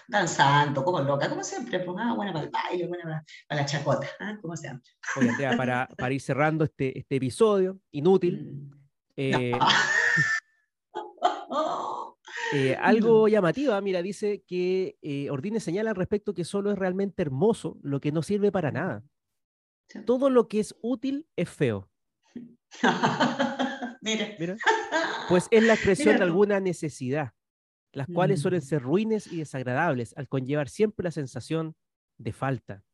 danzando, 0.09 0.85
como 0.85 0.99
loca, 1.01 1.29
como 1.29 1.45
siempre. 1.45 1.79
Pues, 1.79 1.97
ah, 2.01 2.15
buena 2.15 2.33
para 2.33 2.47
el 2.47 2.51
baile, 2.51 2.89
buena 2.89 3.25
para, 3.49 3.61
la 3.61 3.65
chacota, 3.65 4.09
¿ah? 4.19 4.37
como 4.43 4.57
siempre. 4.57 4.91
Oye, 5.17 5.31
Andrea, 5.31 5.57
para, 5.57 5.89
para 5.97 6.13
ir 6.13 6.21
cerrando 6.21 6.65
este, 6.65 6.99
este 6.99 7.15
episodio 7.17 7.79
inútil, 7.93 8.43
mm. 8.43 8.71
eh, 9.17 9.53
eh, 12.55 12.77
algo 12.81 13.29
llamativa, 13.29 13.81
mira, 13.81 14.03
dice 14.03 14.43
que 14.49 14.97
eh, 15.01 15.31
Ordine 15.31 15.61
señala 15.61 15.91
al 15.91 15.97
respecto 15.97 16.35
que 16.35 16.45
solo 16.45 16.73
es 16.73 16.79
realmente 16.79 17.23
hermoso 17.23 17.79
lo 17.83 18.01
que 18.01 18.11
no 18.11 18.23
sirve 18.23 18.51
para 18.51 18.73
nada. 18.73 19.05
Todo 20.07 20.31
lo 20.31 20.49
que 20.49 20.61
es 20.61 20.75
útil 20.83 21.27
es 21.37 21.49
feo. 21.49 21.89
Mira. 24.03 24.57
Pues 25.29 25.47
es 25.51 25.63
la 25.63 25.75
expresión 25.75 26.17
de 26.17 26.25
alguna 26.25 26.61
necesidad, 26.61 27.33
las 27.93 28.09
cuales 28.09 28.41
suelen 28.41 28.59
mm. 28.59 28.65
ser 28.65 28.83
ruines 28.83 29.33
y 29.33 29.39
desagradables, 29.39 30.15
al 30.17 30.29
conllevar 30.29 30.69
siempre 30.69 31.05
la 31.05 31.11
sensación 31.11 31.77
de 32.19 32.33
falta. 32.33 32.85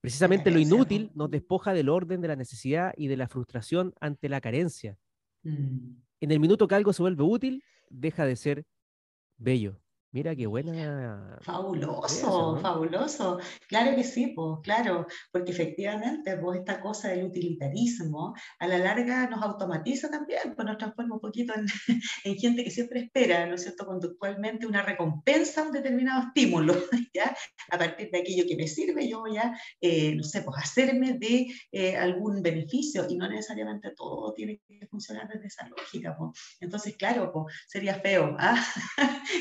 Precisamente 0.00 0.50
lo 0.50 0.58
inútil 0.58 1.10
nos 1.14 1.30
despoja 1.30 1.72
del 1.72 1.88
orden 1.88 2.20
de 2.20 2.28
la 2.28 2.36
necesidad 2.36 2.92
y 2.96 3.08
de 3.08 3.16
la 3.16 3.28
frustración 3.28 3.94
ante 4.00 4.28
la 4.28 4.40
carencia. 4.40 4.96
Mm. 5.42 5.96
En 6.20 6.30
el 6.30 6.40
minuto 6.40 6.66
que 6.66 6.74
algo 6.76 6.92
se 6.92 7.02
vuelve 7.02 7.22
útil, 7.22 7.62
deja 7.90 8.24
de 8.24 8.36
ser 8.36 8.66
bello. 9.36 9.80
Mira 10.10 10.34
qué 10.34 10.46
buena. 10.46 11.38
Fabuloso, 11.42 12.56
fabuloso. 12.62 13.38
Claro 13.68 13.94
que 13.94 14.02
sí, 14.02 14.28
pues, 14.28 14.60
claro, 14.62 15.06
porque 15.30 15.52
efectivamente, 15.52 16.34
pues 16.38 16.60
esta 16.60 16.80
cosa 16.80 17.08
del 17.08 17.26
utilitarismo 17.26 18.34
a 18.58 18.66
la 18.66 18.78
larga 18.78 19.28
nos 19.28 19.42
automatiza 19.42 20.10
también, 20.10 20.54
pues 20.56 20.66
nos 20.66 20.78
transforma 20.78 21.16
un 21.16 21.20
poquito 21.20 21.52
en, 22.24 22.36
gente 22.38 22.64
que 22.64 22.70
siempre 22.70 23.00
espera, 23.00 23.44
¿no 23.46 23.56
es 23.56 23.62
cierto?, 23.64 23.84
conductualmente 23.84 24.66
una 24.66 24.82
recompensa 24.82 25.60
a 25.60 25.64
un 25.64 25.72
determinado 25.72 26.28
estímulo, 26.28 26.74
¿ya? 27.12 27.36
A 27.70 27.76
partir 27.76 28.10
de 28.10 28.20
aquello 28.20 28.44
que 28.48 28.56
me 28.56 28.66
sirve, 28.66 29.06
yo 29.06 29.20
voy 29.20 29.36
a, 29.36 29.58
eh, 29.82 30.14
no 30.14 30.22
sé, 30.22 30.40
pues 30.40 30.56
hacerme 30.56 31.18
de 31.18 31.48
eh, 31.70 31.96
algún 31.96 32.40
beneficio 32.40 33.04
y 33.10 33.16
no 33.16 33.28
necesariamente 33.28 33.90
todo 33.94 34.32
tiene 34.32 34.58
que 34.66 34.86
funcionar 34.86 35.28
desde 35.28 35.48
esa 35.48 35.68
lógica, 35.68 36.16
pues. 36.16 36.30
Entonces, 36.60 36.96
claro, 36.96 37.30
pues 37.30 37.54
sería 37.66 37.96
feo, 37.96 38.34
¿ah? 38.38 38.64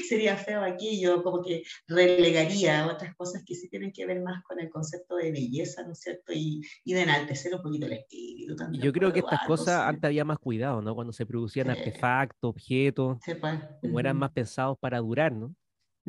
sería 0.10 0.36
feo 0.36 0.57
aquí, 0.64 1.00
yo 1.00 1.24
como 1.24 1.42
que 1.42 1.64
relegaría 1.88 2.88
otras 2.88 3.16
cosas 3.16 3.44
que 3.46 3.56
sí 3.56 3.70
tienen 3.70 3.92
que 3.92 4.06
ver 4.06 4.22
más 4.22 4.44
con 4.44 4.60
el 4.60 4.70
concepto 4.70 5.16
de 5.16 5.32
belleza, 5.32 5.84
¿no 5.84 5.94
es 5.94 6.00
cierto? 6.00 6.34
Y, 6.34 6.62
y 6.84 6.94
de 6.94 7.02
enaltecer 7.02 7.54
un 7.56 7.62
poquito 7.62 7.86
el 7.86 7.94
espíritu 7.94 8.56
también. 8.56 8.84
Yo 8.84 8.92
creo 8.92 9.12
que 9.12 9.20
estas 9.20 9.46
cosas 9.46 9.82
antes 9.82 10.06
había 10.06 10.26
más 10.26 10.40
cuidado, 10.40 10.82
¿no? 10.82 10.96
Cuando 10.96 11.14
se 11.14 11.26
producían 11.26 11.70
artefactos, 11.70 12.50
objetos, 12.50 13.18
pues. 13.40 13.60
como 13.82 14.00
eran 14.00 14.18
más 14.18 14.32
pensados 14.32 14.78
para 14.80 15.00
durar, 15.00 15.32
¿no? 15.32 15.54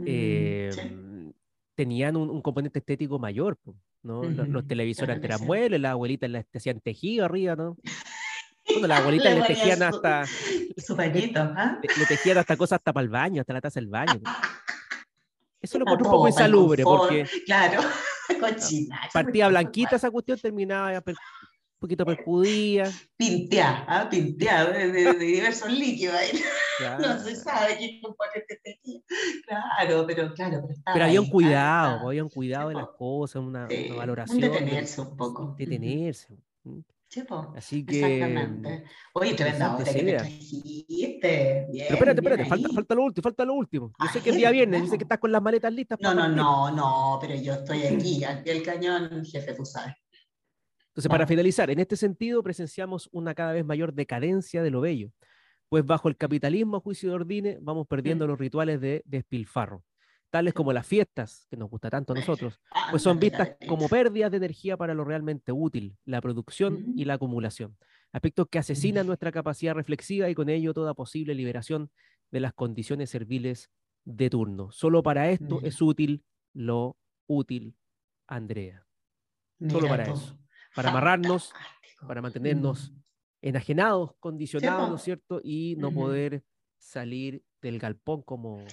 Em, 0.04 1.32
tenían 1.74 2.16
un, 2.16 2.40
componente 2.42 2.78
estético 2.78 3.18
mayor, 3.18 3.58
¿no? 4.02 4.22
los, 4.24 4.66
televisores 4.66 5.16
antes 5.16 5.30
eran 5.30 5.46
muebles, 5.46 5.80
las 5.80 5.92
abuelitas 5.92 6.30
las 6.30 6.44
hacían 6.54 6.80
tejido 6.80 7.24
arriba, 7.24 7.56
¿no? 7.56 7.76
Bueno, 8.72 8.88
las 8.88 9.00
abuelitas 9.00 9.35
le 9.35 9.42
tejían 9.42 9.83
hasta. 9.83 10.24
Su 10.76 10.96
bañito, 10.96 11.40
¿ah? 11.40 11.78
Le, 11.83 12.07
tejían 12.07 12.38
hasta 12.38 12.57
cosas 12.57 12.78
hasta 12.78 12.92
para 12.92 13.04
el 13.04 13.11
baño, 13.11 13.40
hasta 13.40 13.52
la 13.52 13.61
taza 13.61 13.81
del 13.81 13.88
baño. 13.88 14.20
Eso 15.61 15.78
lo 15.78 15.85
encuentro 15.85 16.07
un 16.07 16.12
poco 16.12 16.28
insalubre, 16.28 16.85
porque. 16.85 17.26
Claro, 17.44 17.83
cochina. 18.40 19.00
Partía 19.12 19.48
blanquita 19.48 19.96
esa 19.96 20.11
cuestión, 20.11 20.38
terminaba 20.38 20.92
un 20.92 21.14
poquito 21.81 22.07
percudida. 22.07 22.88
Pinteada, 23.16 23.85
¿ah? 23.88 24.09
pinteada, 24.09 24.70
de, 24.70 25.14
diversos 25.14 25.72
líquidos 25.72 26.14
ahí. 26.14 26.40
No 27.00 27.18
se 27.18 27.35
sabe 27.35 27.76
qué 27.76 28.00
componente 28.00 28.61
tenía. 28.62 29.00
Claro, 29.46 30.07
pero 30.07 30.33
claro. 30.33 30.62
Pero, 30.64 30.81
pero 30.92 31.04
había 31.04 31.20
un 31.20 31.28
cuidado, 31.28 32.09
había 32.09 32.22
un 32.22 32.31
cuidado 32.31 32.68
de 32.68 32.76
las 32.76 32.88
cosas, 32.96 33.42
una, 33.42 33.66
una 33.66 33.96
valoración. 33.96 34.40
detenerse 34.40 35.00
un 35.00 35.16
poco. 35.16 35.57
Detenerse. 35.59 36.38
Así 37.56 37.84
que. 37.84 38.00
Exactamente. 38.00 38.84
Oye, 39.14 39.34
tremenda 39.34 39.76
que 39.78 39.84
te 39.84 40.04
trajiste. 40.04 41.66
Bien, 41.70 41.86
Pero 41.88 41.94
espérate, 41.94 42.20
espérate, 42.20 42.44
falta, 42.44 42.68
falta, 42.68 42.94
lo 42.94 43.02
último, 43.04 43.22
falta 43.22 43.44
lo 43.44 43.54
último. 43.54 43.92
Yo 43.98 44.06
sé 44.12 44.20
que 44.20 44.30
el 44.30 44.36
día 44.36 44.50
viernes, 44.50 44.82
yo 44.82 44.88
sé 44.88 44.98
que 44.98 45.04
estás 45.04 45.18
con 45.18 45.32
las 45.32 45.42
maletas 45.42 45.72
listas. 45.72 45.98
No, 46.00 46.14
no, 46.14 46.28
no, 46.28 46.70
no, 46.70 47.18
pero 47.20 47.34
yo 47.34 47.54
estoy 47.54 47.82
aquí, 47.86 48.24
al 48.24 48.42
pie 48.42 48.54
del 48.54 48.62
cañón, 48.62 49.24
jefe, 49.24 49.54
tú 49.54 49.64
sabes. 49.64 49.94
Entonces, 50.88 51.08
para 51.08 51.26
finalizar, 51.26 51.70
en 51.70 51.78
este 51.78 51.96
sentido, 51.96 52.42
presenciamos 52.42 53.08
una 53.12 53.34
cada 53.34 53.52
vez 53.52 53.64
mayor 53.64 53.94
decadencia 53.94 54.62
de 54.62 54.70
lo 54.70 54.80
bello, 54.80 55.10
pues 55.68 55.86
bajo 55.86 56.08
el 56.08 56.16
capitalismo, 56.16 56.76
a 56.76 56.80
juicio 56.80 57.10
de 57.10 57.14
Ordine, 57.14 57.58
vamos 57.60 57.86
perdiendo 57.86 58.26
mm. 58.26 58.28
los 58.28 58.38
rituales 58.38 58.80
de 58.80 59.02
despilfarro 59.06 59.84
tales 60.30 60.54
como 60.54 60.72
las 60.72 60.86
fiestas, 60.86 61.46
que 61.50 61.56
nos 61.56 61.70
gusta 61.70 61.90
tanto 61.90 62.12
a 62.12 62.16
nosotros, 62.16 62.60
ah, 62.72 62.88
pues 62.90 63.02
son 63.02 63.18
vistas 63.18 63.56
como 63.66 63.88
pérdidas 63.88 64.30
de 64.30 64.36
energía 64.36 64.76
para 64.76 64.94
lo 64.94 65.04
realmente 65.04 65.52
útil, 65.52 65.96
la 66.04 66.20
producción 66.20 66.92
y 66.96 67.04
la 67.04 67.14
acumulación. 67.14 67.76
Aspectos 68.12 68.48
que 68.50 68.58
asesinan 68.58 69.06
nuestra 69.06 69.32
capacidad 69.32 69.74
reflexiva 69.74 70.28
y 70.30 70.34
con 70.34 70.48
ello 70.48 70.72
toda 70.72 70.94
posible 70.94 71.34
liberación 71.34 71.90
de 72.30 72.40
las 72.40 72.54
condiciones 72.54 73.10
serviles 73.10 73.70
de 74.04 74.30
turno. 74.30 74.70
Solo 74.72 75.02
para 75.02 75.30
esto 75.30 75.60
es 75.62 75.82
útil 75.82 76.24
lo 76.54 76.96
útil, 77.26 77.76
Andrea. 78.26 78.86
Solo 79.68 79.88
para 79.88 80.04
eso. 80.04 80.38
Para 80.74 80.90
amarrarnos, 80.90 81.52
para 82.06 82.22
mantenernos 82.22 82.92
enajenados, 83.42 84.12
condicionados, 84.20 84.88
¿no 84.88 84.96
es 84.96 85.02
cierto? 85.02 85.40
Y 85.42 85.76
no 85.76 85.92
poder 85.92 86.44
salir 86.78 87.42
del 87.60 87.78
galpón 87.78 88.22
como, 88.22 88.64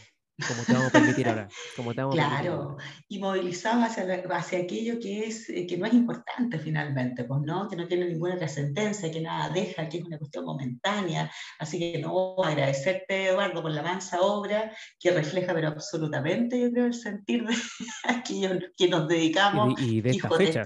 como 0.47 0.63
te 0.63 0.73
vamos 0.73 0.87
a 0.89 0.91
permitir 0.91 1.29
ahora. 1.29 1.47
Como 1.77 1.93
te 1.93 2.01
claro, 2.11 2.77
y 3.07 3.19
movilizado 3.19 3.83
hacia, 3.83 4.03
hacia 4.31 4.59
aquello 4.59 4.99
que, 4.99 5.25
es, 5.25 5.49
eh, 5.49 5.65
que 5.65 5.77
no 5.77 5.85
es 5.85 5.93
importante 5.93 6.59
finalmente, 6.59 7.23
pues, 7.23 7.41
¿no? 7.41 7.69
que 7.69 7.77
no 7.77 7.87
tiene 7.87 8.07
ninguna 8.07 8.37
trascendencia, 8.37 9.09
que 9.11 9.21
nada 9.21 9.49
deja, 9.49 9.87
que 9.87 9.99
es 9.99 10.03
una 10.03 10.17
cuestión 10.17 10.45
momentánea. 10.45 11.31
Así 11.57 11.79
que 11.79 11.99
no 11.99 12.35
agradecerte, 12.43 13.27
Eduardo, 13.27 13.61
por 13.61 13.71
la 13.71 13.81
mansa 13.81 14.19
obra 14.21 14.75
que 14.99 15.11
refleja, 15.11 15.53
pero 15.53 15.69
absolutamente, 15.69 16.59
yo 16.59 16.71
creo, 16.71 16.85
el 16.87 16.93
sentir 16.93 17.45
de 17.45 17.55
aquello 18.03 18.59
que 18.75 18.89
nos 18.89 19.07
dedicamos 19.07 19.81
y, 19.81 20.01
de 20.01 20.11
esta 20.11 20.29
fecha. 20.29 20.63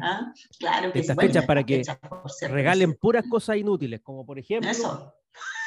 ¿ah? 0.00 0.32
Claro 0.58 0.92
que 0.92 1.00
esta 1.00 1.14
fecha 1.14 1.42
para 1.42 1.62
que 1.62 1.82
regalen 2.48 2.94
puras 2.94 3.24
cosas 3.28 3.58
inútiles, 3.58 4.00
como 4.00 4.24
por 4.24 4.38
ejemplo. 4.38 4.70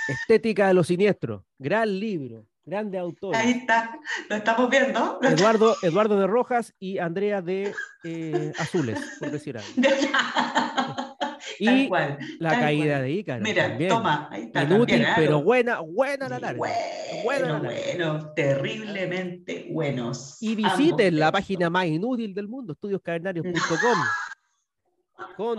Estética 0.08 0.70
de 0.70 0.74
los 0.74 0.88
siniestros, 0.88 1.44
gran 1.60 2.00
libro, 2.00 2.48
Grande 2.68 2.98
autor. 2.98 3.34
Ahí 3.34 3.52
está, 3.52 3.98
lo 4.30 4.36
estamos 4.36 4.70
viendo. 4.70 5.20
Eduardo, 5.22 5.78
Eduardo 5.82 6.20
de 6.20 6.28
Rojas 6.28 6.74
y 6.78 6.98
Andrea 6.98 7.42
de 7.42 7.74
eh, 8.04 8.52
Azules, 8.60 9.00
por 9.20 9.32
decir 9.32 9.58
algo. 9.58 9.70
y 11.60 11.90
la 12.40 12.60
caída 12.60 13.00
de 13.00 13.10
Ícaro. 13.10 13.42
Mira, 13.42 13.78
toma, 13.88 14.28
ahí 14.30 14.44
está. 14.44 14.64
Inútil, 14.64 15.08
pero 15.16 15.42
buena, 15.42 15.80
buena 15.80 16.28
la 16.28 16.40
larga. 16.40 16.70
Bueno, 17.24 17.62
bueno, 17.62 18.34
terriblemente 18.34 19.70
buenos. 19.72 20.36
Y 20.42 20.56
visiten 20.56 21.18
la 21.18 21.32
página 21.32 21.70
más 21.70 21.86
inútil 21.86 22.34
del 22.34 22.50
mundo, 22.50 22.74
estudioscavernarios.com 22.74 23.98
con 25.38 25.58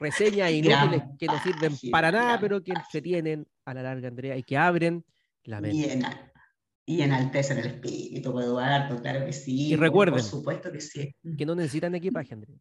reseñas 0.00 0.50
inútiles 0.50 1.02
que 1.18 1.26
no 1.26 1.38
sirven 1.42 1.76
para 1.90 2.10
nada, 2.10 2.40
pero 2.40 2.62
que 2.62 2.72
se 2.90 3.02
tienen 3.02 3.46
a 3.66 3.74
la 3.74 3.82
larga, 3.82 4.08
Andrea, 4.08 4.34
y 4.34 4.42
que 4.42 4.56
abren 4.56 5.04
la 5.44 5.60
mente. 5.60 6.00
Y 6.84 7.00
enaltecen 7.00 7.58
el 7.58 7.66
espíritu, 7.66 8.38
Eduardo, 8.40 9.00
claro 9.00 9.24
que 9.24 9.32
sí. 9.32 9.68
Y 9.68 9.76
recuerden, 9.76 10.14
por 10.14 10.22
supuesto 10.22 10.72
que 10.72 10.80
sí. 10.80 11.14
Que 11.38 11.46
no 11.46 11.54
necesitan 11.54 11.94
equipaje, 11.94 12.34
Andrea. 12.34 12.56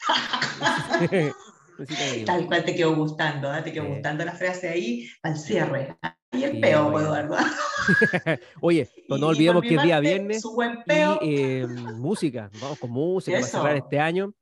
Tal 2.26 2.46
cual 2.46 2.64
te 2.64 2.74
quedó 2.74 2.94
gustando, 2.94 3.54
¿eh? 3.54 3.62
te 3.62 3.72
quedó 3.72 3.86
gustando 3.86 4.24
la 4.24 4.32
frase 4.32 4.68
ahí 4.68 5.08
al 5.22 5.36
cierre. 5.36 5.96
Y 6.32 6.44
el 6.44 6.60
peo, 6.60 6.98
Eduardo. 6.98 7.36
Oye, 8.60 8.88
no 9.08 9.28
olvidemos 9.28 9.62
que 9.62 9.74
es 9.74 9.82
día 9.82 10.00
viernes. 10.00 10.42
Y 10.44 11.34
eh, 11.34 11.66
música, 11.96 12.50
vamos 12.60 12.78
con 12.78 12.90
música 12.90 13.38
para 13.38 13.46
cerrar 13.46 13.76
este 13.76 13.98
año. 13.98 14.32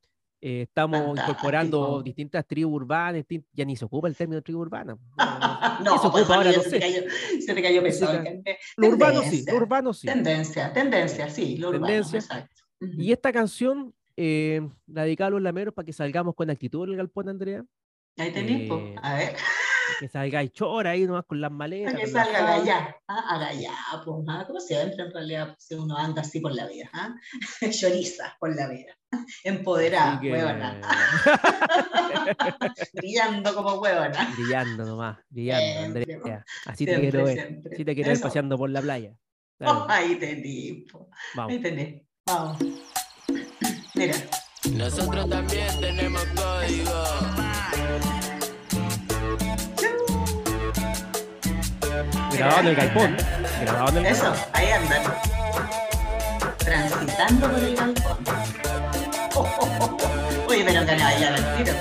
Eh, 0.40 0.62
estamos 0.62 1.18
incorporando 1.18 2.01
distintas 2.03 2.46
tribus 2.46 2.74
urbanas, 2.74 3.24
ya 3.53 3.64
ni 3.64 3.74
se 3.74 3.85
ocupa 3.85 4.07
el 4.07 4.14
término 4.14 4.40
tribu 4.40 4.61
urbana. 4.61 4.96
no, 5.85 5.98
se 5.98 6.07
ocupa 6.07 6.12
pues, 6.12 6.31
ahora, 6.31 6.53
no 6.53 6.62
sé. 6.62 7.07
Se 7.40 7.55
te 7.55 7.62
cayó, 7.62 7.83
pesado. 7.83 8.22
Lo 8.77 8.88
urbano 8.88 9.22
sí, 9.22 9.44
lo 9.46 9.57
urbano 9.57 9.92
sí. 9.92 10.07
Tendencia, 10.07 10.72
tendencia, 10.72 11.29
sí, 11.29 11.57
lo 11.57 11.72
tendencia. 11.72 12.48
Y 12.81 13.11
esta 13.11 13.33
canción 13.33 13.92
eh, 14.16 14.61
la 14.87 15.05
dedicaba 15.05 15.29
a 15.29 15.31
los 15.31 15.42
lameros 15.42 15.74
para 15.74 15.87
que 15.87 15.92
salgamos 15.92 16.37
con 16.37 16.51
actitud 16.51 16.85
en 16.85 16.90
el 16.90 16.96
galpón, 16.96 17.29
Andrea. 17.29 17.64
Ahí 18.16 18.33
tenéis, 18.33 18.70
eh, 18.70 18.94
a 19.03 19.14
ver 19.16 19.37
que 19.98 20.08
salga 20.08 20.42
y 20.42 20.50
chora 20.50 20.90
ahí 20.90 21.06
nomás 21.06 21.24
con 21.26 21.40
las 21.40 21.50
maletas. 21.50 21.94
Que 21.94 22.06
salga 22.06 22.54
allá, 22.54 22.96
¿ah? 23.08 23.48
allá, 23.48 23.72
pues, 24.04 24.16
¿ah? 24.28 24.44
¿cómo 24.46 24.61
se 24.61 24.80
entra 24.80 25.04
en 25.06 25.12
realidad 25.12 25.46
pues, 25.48 25.64
si 25.64 25.74
uno 25.74 25.96
anda 25.96 26.22
así 26.22 26.40
por 26.40 26.54
la 26.54 26.66
vida? 26.66 26.88
¿ah? 26.92 27.14
Choriza 27.70 28.37
por 28.38 28.54
la 28.54 28.68
vida, 28.68 28.96
empoderada, 29.44 30.20
huevona. 30.22 30.80
brillando 32.94 33.54
como 33.54 33.74
huevona. 33.74 34.34
Brillando 34.37 34.84
nomás, 34.84 35.18
brillando, 35.28 35.80
Andrea. 35.80 36.44
Así 36.66 36.87
te 36.87 37.00
quiero 37.00 37.24
ver, 37.24 37.61
así 37.72 37.84
te 37.84 37.94
quiero 37.94 38.11
ver 38.11 38.20
paseando 38.20 38.56
por 38.56 38.70
la 38.70 38.80
playa. 38.80 39.14
Oh, 39.61 39.87
ahí 39.88 40.16
tenés, 40.16 40.84
Vamos. 41.34 41.52
ahí 41.52 41.58
tenés, 41.58 42.02
vamos. 42.26 42.58
Mira. 43.94 44.14
Nosotros 44.72 45.28
también 45.30 45.80
tenemos 45.80 46.24
código. 46.37 47.47
Grabado 52.38 52.61
en 52.61 52.66
el 52.68 52.77
galpón. 52.77 53.16
Grabado 53.61 53.98
en 53.98 54.07
el 54.07 54.12
Eso, 54.12 54.33
ahí 54.53 54.70
andan. 54.70 55.03
Transitando 56.59 57.51
por 57.51 57.59
el 57.59 57.77
galpón. 57.77 58.18
Oye, 60.48 60.64
pero 60.64 60.87
que 60.87 60.96
no 60.96 61.09
el 61.09 61.57
tiro. 61.57 61.72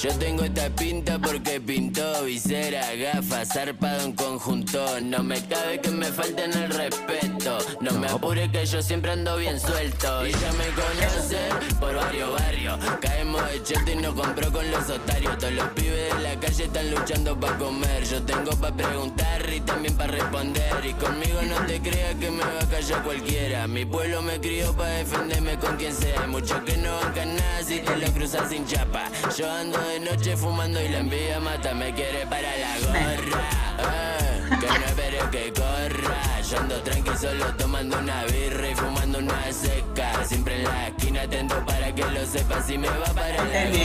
Yo 0.00 0.10
tengo 0.16 0.44
esta 0.44 0.70
pinta 0.70 1.18
porque 1.18 1.60
pintó 1.60 2.22
visera, 2.22 2.94
gafas, 2.94 3.48
zarpado 3.48 4.04
en 4.04 4.12
conjunto. 4.12 5.00
No 5.02 5.24
me 5.24 5.44
cabe 5.46 5.80
que 5.80 5.90
me 5.90 6.06
falten 6.06 6.52
el 6.52 6.70
respeto. 6.70 7.58
No 7.80 7.90
me 7.94 8.06
apure 8.06 8.48
que 8.48 8.64
yo 8.64 8.80
siempre 8.80 9.10
ando 9.10 9.36
bien 9.38 9.58
suelto. 9.58 10.24
Y 10.24 10.30
ya 10.30 10.52
me 10.52 10.66
conocen 10.68 11.78
por 11.80 11.96
varios 11.96 12.32
barrios. 12.32 12.78
Caemos 13.00 13.42
de 13.50 13.60
cheto 13.64 13.90
y 13.90 13.96
nos 13.96 14.14
compró 14.14 14.52
con 14.52 14.70
los 14.70 14.88
otarios. 14.88 15.36
Todos 15.36 15.54
los 15.54 15.66
pibes 15.70 16.14
de 16.14 16.22
la 16.22 16.38
calle 16.38 16.64
están 16.64 16.90
luchando 16.92 17.40
para 17.40 17.58
comer. 17.58 18.04
Yo 18.04 18.22
tengo 18.22 18.52
para 18.52 18.76
preguntar 18.76 19.52
y 19.52 19.60
también 19.62 19.96
para 19.96 20.12
responder. 20.12 20.86
Y 20.86 20.92
conmigo 20.92 21.42
no 21.42 21.66
te 21.66 21.80
creas 21.80 22.14
que 22.14 22.30
me 22.30 22.44
va 22.44 22.60
a 22.60 22.68
callar 22.70 23.02
cualquiera. 23.02 23.66
Mi 23.66 23.84
pueblo 23.84 24.22
me 24.22 24.38
crió 24.40 24.72
para 24.76 24.90
defenderme 24.90 25.58
con 25.58 25.76
quien 25.76 25.92
sea. 25.92 26.22
Hay 26.22 26.28
muchos 26.28 26.60
que 26.60 26.76
no 26.76 26.94
bancan 27.00 27.34
nada 27.34 27.64
si 27.64 27.80
te 27.80 27.96
lo 27.96 28.06
cruzas 28.12 28.48
sin 28.48 28.64
chapa. 28.64 29.10
Yo 29.36 29.50
ando 29.50 29.87
de 29.88 30.00
noche 30.00 30.36
fumando 30.36 30.80
y 30.82 30.88
la 30.88 30.98
envidia 30.98 31.40
mata, 31.40 31.74
me 31.74 31.92
quiere 31.92 32.26
para 32.26 32.56
la 32.56 32.78
gorra. 32.86 33.42
Eh, 33.78 34.56
que 34.60 34.66
no 34.66 34.86
espere 34.86 35.18
que 35.30 35.52
corra. 35.52 36.40
Yo 36.42 36.58
ando 36.58 36.82
tranqui 36.82 37.16
solo 37.16 37.54
tomando 37.56 37.98
una 37.98 38.24
birra 38.24 38.70
y 38.70 38.74
fumando 38.74 39.18
una 39.18 39.52
seca. 39.52 40.24
Siempre 40.24 40.56
en 40.56 40.64
la 40.64 40.88
esquina 40.88 41.22
atento 41.22 41.64
para 41.64 41.94
que 41.94 42.04
lo 42.04 42.26
sepa 42.26 42.62
si 42.62 42.78
me 42.78 42.88
va 42.88 43.06
para 43.14 43.36
la 43.36 43.44
gorra. 43.44 43.76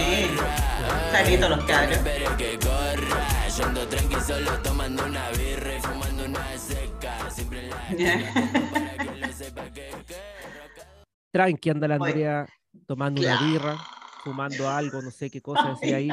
Eh, 1.19 1.37
los 1.37 1.63
cabros. 1.65 1.89
No 1.89 1.95
espere 1.95 2.27
que 2.37 2.59
corra. 2.59 3.47
Yo 3.57 3.65
ando 3.65 3.87
tranqui 3.87 4.19
solo 4.21 4.51
tomando 4.61 5.05
una 5.05 5.29
birra 5.31 5.75
y 5.77 5.81
fumando 5.81 6.25
una 6.25 6.57
seca. 6.57 7.29
Siempre 7.29 7.59
en 7.59 7.69
la 7.69 7.89
esquina 7.89 8.33
para 8.73 8.97
que 8.97 9.19
lo 9.19 9.33
sepa 9.33 9.63
que 9.73 9.91
Tranqui 11.31 11.69
anda 11.69 11.87
la 11.87 11.95
Andrea 11.95 12.45
tomando 12.85 13.21
una 13.21 13.41
birra 13.41 13.77
fumando 14.23 14.69
algo, 14.69 15.01
no 15.01 15.11
sé 15.11 15.29
qué 15.29 15.41
cosa 15.41 15.75
decía 15.79 15.97
ahí, 15.97 16.09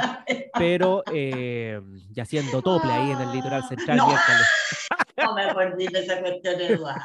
pero 0.54 1.02
eh, 1.12 1.80
ya 2.10 2.24
haciendo 2.24 2.62
tople 2.62 2.90
ahí 2.92 3.10
en 3.10 3.20
el 3.20 3.32
litoral 3.32 3.66
central. 3.68 3.98
No, 3.98 4.06
no 5.16 5.34
me 5.34 5.46
olvides 5.52 6.04
esa 6.04 6.20
cuestión, 6.20 6.60
Eduardo. 6.60 7.02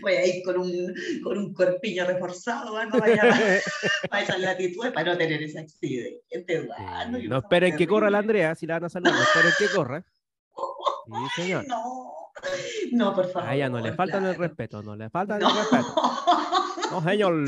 Voy 0.00 0.14
a 0.14 0.26
ir 0.26 0.42
con 0.42 0.58
un, 0.58 0.94
con 1.22 1.38
un 1.38 1.52
corpiño 1.52 2.06
reforzado, 2.06 2.82
¿no? 2.82 2.98
vaya, 2.98 3.22
a 4.10 4.20
esa 4.22 4.38
latitud 4.38 4.90
para 4.92 5.12
no 5.12 5.18
tener 5.18 5.42
ese 5.42 5.60
accidente, 5.60 6.22
Eduardo. 6.48 7.18
no 7.18 7.38
esperen 7.38 7.76
que 7.76 7.86
corra 7.86 8.10
la 8.10 8.18
Andrea, 8.18 8.54
si 8.54 8.66
la 8.66 8.74
van 8.74 8.84
a 8.84 8.88
salvar, 8.88 9.12
no 9.12 9.22
esperen 9.22 9.52
que 9.58 9.68
corra. 9.74 10.04
Sí, 11.06 11.42
señor. 11.42 11.68
No, 11.68 12.32
no, 12.92 13.14
por 13.14 13.30
favor. 13.30 13.48
A 13.48 13.54
ella 13.54 13.68
no 13.68 13.80
le 13.80 13.92
falta 13.92 14.18
el 14.18 14.34
respeto, 14.34 14.82
no 14.82 14.96
le 14.96 15.10
falta 15.10 15.36
el 15.36 15.42
respeto. 15.42 15.94
No, 16.96 17.10
señor. 17.10 17.44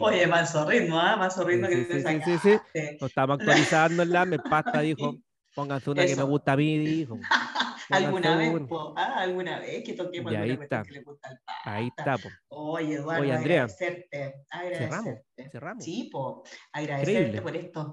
Oye, 0.00 0.26
manso 0.26 0.68
ritmo, 0.68 0.98
¿ah? 0.98 1.16
Manso 1.16 1.44
ritmo 1.44 1.68
que 1.68 1.76
te 1.84 2.02
sí, 2.02 2.20
sí, 2.24 2.38
sí, 2.42 2.58
sí. 2.74 2.80
Nos 3.00 3.10
estamos 3.10 3.38
actualizando 3.38 4.02
en 4.02 4.10
la 4.10 4.24
me 4.24 4.38
pasta, 4.38 4.80
dijo. 4.80 5.16
Pónganse 5.54 5.90
una 5.90 6.06
que 6.06 6.16
me 6.16 6.22
gusta 6.24 6.52
a 6.52 6.56
mí, 6.56 6.78
dijo. 6.78 7.18
¿Alguna 7.90 8.36
vez, 8.36 8.52
po? 8.68 8.94
Ah, 8.96 9.20
¿Alguna 9.20 9.58
vez 9.58 9.82
que 9.84 9.94
toquemos 9.94 10.32
alguna 10.32 10.62
está. 10.62 10.82
que 10.82 10.92
le 10.92 11.02
gusta 11.02 11.28
al 11.28 11.40
pasta? 11.44 11.72
Ahí 11.74 11.88
está, 11.96 12.18
po. 12.18 12.28
Oye, 12.48 12.94
Eduardo, 12.94 13.22
Oye, 13.22 13.32
Andrea. 13.32 13.62
agradecerte. 13.64 14.44
agradecerte. 14.48 14.84
Cerramos, 14.86 15.50
cerramos. 15.50 15.84
Sí, 15.84 16.08
po. 16.12 16.44
Agradecerte 16.72 17.42
por 17.42 17.56
estos, 17.56 17.86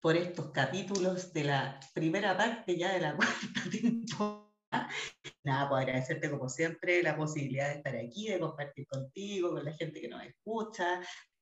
por 0.00 0.16
estos 0.16 0.50
capítulos 0.50 1.32
de 1.32 1.44
la 1.44 1.80
primera 1.94 2.36
parte 2.36 2.76
ya 2.76 2.92
de 2.92 3.00
la 3.00 3.16
cuarta 3.16 3.70
temporada 3.70 4.45
Nada, 5.44 5.68
pues 5.68 5.82
agradecerte 5.82 6.30
como 6.30 6.48
siempre 6.48 7.02
la 7.02 7.16
posibilidad 7.16 7.68
de 7.68 7.76
estar 7.76 7.96
aquí, 7.96 8.28
de 8.28 8.40
compartir 8.40 8.86
contigo, 8.86 9.52
con 9.52 9.64
la 9.64 9.72
gente 9.72 10.00
que 10.00 10.08
nos 10.08 10.24
escucha, 10.24 11.00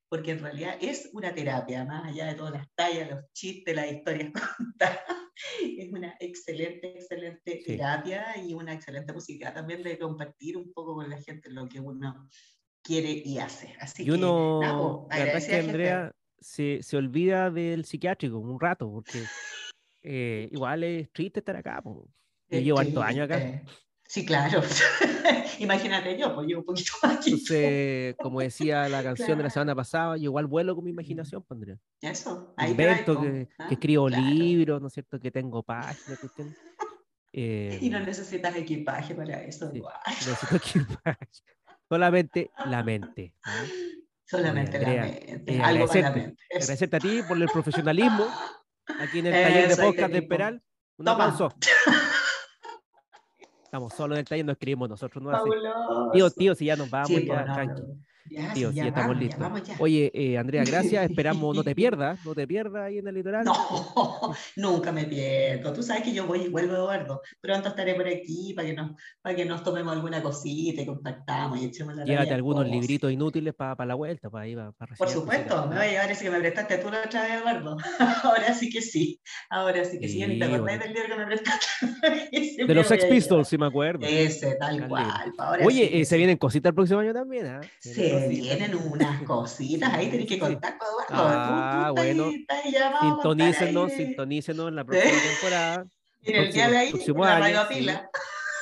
porque 0.08 0.32
en 0.32 0.40
realidad 0.40 0.76
es 0.80 1.10
una 1.12 1.34
terapia, 1.34 1.84
más 1.84 2.04
allá 2.04 2.26
de 2.26 2.34
todas 2.34 2.52
las 2.52 2.66
tallas, 2.74 3.10
los 3.10 3.32
chistes, 3.32 3.74
las 3.74 3.90
historias 3.90 4.32
contadas. 4.56 5.00
Es 5.60 5.92
una 5.92 6.14
excelente, 6.20 6.94
excelente 6.96 7.62
terapia 7.66 8.37
y 8.38 8.54
una 8.54 8.72
excelente 8.72 9.12
posibilidad 9.12 9.52
también 9.52 9.82
de 9.82 9.98
compartir 9.98 10.56
un 10.56 10.72
poco 10.72 10.94
con 10.94 11.10
la 11.10 11.20
gente 11.20 11.50
lo 11.50 11.68
que 11.68 11.80
uno 11.80 12.28
quiere 12.82 13.10
y 13.10 13.38
hace. 13.38 13.74
Así 13.80 14.04
y 14.04 14.10
uno, 14.10 15.08
que, 15.10 15.16
la 15.18 15.24
verdad 15.24 15.38
es 15.38 15.46
que 15.46 15.56
Andrea 15.56 16.14
se, 16.38 16.82
se, 16.82 16.96
olvida 16.96 17.50
del 17.50 17.84
psiquiátrico 17.84 18.38
un 18.38 18.60
rato, 18.60 18.88
porque 18.88 19.24
eh, 20.02 20.48
igual 20.52 20.84
es 20.84 21.10
triste 21.10 21.40
estar 21.40 21.56
acá. 21.56 21.80
Pues. 21.82 22.06
Yo 22.54 22.60
llevo 22.60 22.78
harto 22.80 23.02
años 23.02 23.24
acá. 23.24 23.62
Sí, 24.06 24.24
claro. 24.24 24.62
Imagínate 25.58 26.18
yo, 26.18 26.34
pues 26.34 26.46
llevo 26.46 26.60
un 26.60 26.66
poquito 26.66 26.92
más 27.02 27.16
aquí. 27.18 27.30
Entonces, 27.30 28.14
como 28.20 28.40
decía 28.40 28.88
la 28.88 29.02
canción 29.02 29.38
de 29.38 29.44
la 29.44 29.50
semana 29.50 29.74
pasada, 29.74 30.16
yo 30.16 30.24
igual 30.24 30.46
vuelo 30.46 30.74
con 30.74 30.84
mi 30.84 30.90
imaginación, 30.90 31.42
Pandrea. 31.42 31.78
Eso, 32.00 32.54
ahí 32.56 32.72
Invento 32.72 33.20
que, 33.20 33.48
¿ah? 33.58 33.68
que, 33.68 33.74
escribo 33.74 34.08
libros, 34.08 34.80
¿no 34.80 34.88
es 34.88 34.94
cierto? 34.94 35.18
Que 35.18 35.30
tengo 35.30 35.62
páginas, 35.62 36.20
eh, 37.36 37.78
y 37.80 37.90
no 37.90 37.98
necesitas 37.98 38.54
equipaje 38.54 39.12
para 39.12 39.42
eso. 39.42 39.68
Sí, 39.72 39.82
necesito 40.28 40.56
equipaje. 40.56 41.26
Solamente 41.88 42.52
la 42.66 42.84
mente. 42.84 43.34
Solamente 44.24 44.78
la 44.78 44.88
mente. 44.88 45.60
Algo 45.60 45.88
para 45.88 46.00
la 46.02 46.10
mente. 46.12 46.42
Agradecerte 46.52 46.96
a 46.96 47.00
ti 47.00 47.20
por 47.26 47.36
el 47.36 47.48
profesionalismo 47.48 48.28
aquí 49.00 49.18
en 49.18 49.26
el 49.26 49.32
taller 49.32 49.68
de 49.68 49.76
podcast 49.82 50.12
de 50.12 50.22
Peral. 50.22 50.62
Un 50.96 51.08
aplauso. 51.08 51.52
Estamos 53.74 53.92
solo 53.92 54.14
en 54.14 54.20
el 54.20 54.24
taller, 54.24 54.46
no 54.46 54.52
escribimos 54.52 54.88
nosotros. 54.88 55.24
No 55.24 56.10
tío, 56.12 56.30
tío, 56.30 56.54
si 56.54 56.66
ya 56.66 56.76
nos 56.76 56.88
vamos, 56.88 57.10
ya, 57.10 57.44
tranqui. 57.44 57.82
Ya, 58.30 58.52
Tío, 58.54 58.68
sí, 58.68 58.74
sí, 58.74 58.76
ya 58.80 58.87
estamos 58.88 59.08
vamos, 59.08 59.20
ya 59.20 59.26
listos. 59.26 59.40
vamos. 59.40 59.62
Oye, 59.80 60.10
eh, 60.14 60.38
Andrea, 60.38 60.64
gracias. 60.66 61.04
Esperamos 61.10 61.54
no 61.54 61.62
te 61.62 61.74
pierdas, 61.74 62.18
no 62.24 62.34
te 62.34 62.46
pierdas 62.46 62.84
ahí 62.84 62.98
en 62.98 63.08
el 63.08 63.14
litoral. 63.14 63.44
No, 63.44 63.54
nunca 64.56 64.92
me 64.92 65.04
pierdo. 65.04 65.72
Tú 65.72 65.82
sabes 65.82 66.02
que 66.02 66.12
yo 66.12 66.26
voy 66.26 66.42
y 66.42 66.48
vuelvo, 66.48 66.74
Eduardo. 66.74 67.20
Pronto 67.40 67.68
estaré 67.68 67.94
por 67.94 68.06
aquí 68.08 68.52
para 68.54 68.68
que 68.68 68.74
nos, 68.74 68.92
para 69.20 69.34
que 69.37 69.44
nos 69.44 69.62
tomemos 69.62 69.92
alguna 69.94 70.22
cosita 70.22 70.82
y 70.82 70.87
compartamos 70.87 71.60
y 71.60 71.66
echemos 71.66 71.94
la 71.96 72.04
Llévate 72.04 72.32
algunos 72.34 72.66
libritos 72.66 73.12
inútiles 73.12 73.54
para 73.54 73.84
la 73.84 73.94
vuelta, 73.94 74.30
para 74.30 74.46
ir, 74.48 74.58
para, 74.76 74.94
Por 74.96 75.08
supuesto, 75.08 75.66
me 75.66 75.76
voy 75.76 75.84
a 75.87 75.90
llevar 75.90 76.10
ese 76.10 76.24
que 76.24 76.30
me 76.30 76.40
prestaste 76.40 76.78
tú 76.78 76.90
la 76.90 77.02
otra 77.04 77.22
vez, 77.22 77.32
Eduardo. 77.40 77.76
Ahora 78.22 78.54
sí 78.54 78.70
que 78.70 78.80
sí. 78.80 79.20
Ahora 79.50 79.84
sí 79.84 79.98
que 79.98 80.08
sí. 80.08 80.24
Ni 80.26 80.38
te 80.38 80.46
Sí, 80.46 80.52
acordás 80.54 80.78
bueno. 80.78 80.84
del 80.84 80.92
libro 80.94 81.08
que 81.08 81.16
me 81.16 81.26
prestaste. 81.26 81.66
De 82.66 82.74
los 82.74 82.87
Sex. 82.87 83.04
Pistols, 83.04 83.48
sí 83.48 83.58
me 83.58 83.66
acuerdo. 83.66 84.06
Ese, 84.06 84.54
tal 84.56 84.88
cual. 84.88 85.32
pa' 85.37 85.48
ahora 85.48 85.66
Oye, 85.66 85.88
sí 85.88 86.00
eh, 86.00 86.04
se 86.04 86.14
sí. 86.14 86.16
vienen 86.16 86.37
cositas 86.38 86.70
el 86.70 86.74
próximo 86.74 87.00
año 87.00 87.12
también, 87.12 87.46
¿ah? 87.46 87.60
Se 88.20 88.29
Vienen 88.29 88.74
unas 88.74 89.22
cositas, 89.22 89.92
ahí 89.92 90.11
tenés 90.11 90.27
que 90.27 90.35
Sí. 90.35 90.40
contar 90.40 90.79
con 90.79 90.88
Eduardo. 90.88 91.07
Ah, 91.11 91.85
tú 91.88 91.94
bueno. 91.94 92.31
Sintonícenos, 93.00 93.92
sintonícenos 93.92 94.68
en 94.68 94.77
la 94.77 94.85
próxima 94.85 95.20
temporada. 95.33 95.87
En 96.27 96.37
el 96.37 96.53
día 96.53 96.70
de 96.70 96.77
ahí, 96.79 96.92
la 97.16 97.38
radio 97.38 97.61
a 97.61 97.68
sí. 97.68 97.74
pila. 97.74 98.11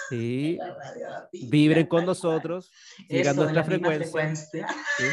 Sí, 0.08 0.58
pila, 1.32 1.48
vibren 1.48 1.86
con 1.86 2.04
nosotros, 2.04 2.72
sigan 3.08 3.36
nuestra 3.36 3.62
frecuencia, 3.62 4.02
frecuencia. 4.10 4.66
¿sí? 4.98 5.04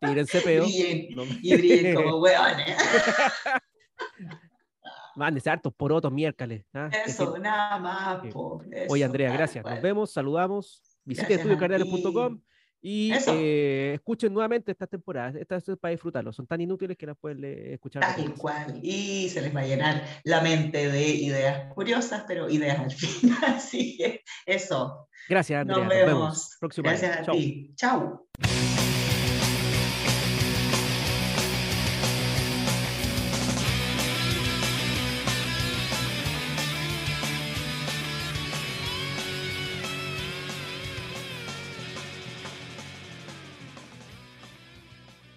tírense 0.00 0.40
peo. 0.44 0.64
Brillen, 0.64 1.14
No- 1.14 1.22
y 1.40 1.56
brillen 1.56 1.94
como 1.94 2.16
hueones. 2.18 2.76
Mándense 5.14 5.50
hartos 5.50 5.72
porotos 5.74 6.10
miércoles. 6.10 6.64
¿ah? 6.72 6.88
Eso, 7.06 7.34
sí. 7.36 7.40
nada 7.40 7.78
más. 7.78 8.22
Sí. 8.22 8.30
Oye, 8.88 9.04
Andrea, 9.04 9.32
gracias. 9.32 9.64
Nos 9.64 9.80
vemos, 9.82 10.10
saludamos. 10.10 10.82
Visiten 11.04 11.28
Gracias 11.28 11.38
a 11.38 11.42
estudiocardenales.com 11.42 12.38
ti. 12.38 12.44
Y 12.84 13.12
eh, 13.28 13.92
escuchen 13.94 14.34
nuevamente 14.34 14.72
estas 14.72 14.88
temporadas. 14.88 15.36
Estas 15.36 15.68
es 15.68 15.78
para 15.78 15.92
disfrutarlo. 15.92 16.32
Son 16.32 16.48
tan 16.48 16.60
inútiles 16.60 16.96
que 16.96 17.06
las 17.06 17.16
pueden 17.16 17.44
escuchar. 17.72 18.02
Tal 18.02 18.34
cual. 18.34 18.80
Y 18.82 19.28
se 19.28 19.40
les 19.40 19.54
va 19.54 19.60
a 19.60 19.66
llenar 19.66 20.02
la 20.24 20.40
mente 20.40 20.90
de 20.90 21.08
ideas 21.08 21.72
curiosas, 21.72 22.24
pero 22.26 22.50
ideas 22.50 22.80
al 22.80 22.90
fin. 22.90 23.32
Así 23.46 23.96
que 23.96 24.22
eso. 24.46 25.08
Gracias, 25.28 25.60
Andrea. 25.60 25.78
Nos 25.78 25.86
Nos 25.86 25.94
vemos. 25.94 26.12
vemos. 26.12 26.56
Próximo 26.58 26.88
año. 26.88 26.98
Gracias 26.98 27.18
a 27.20 27.22
Chau. 27.24 27.34
ti. 27.36 27.72
Chau. 27.76 28.26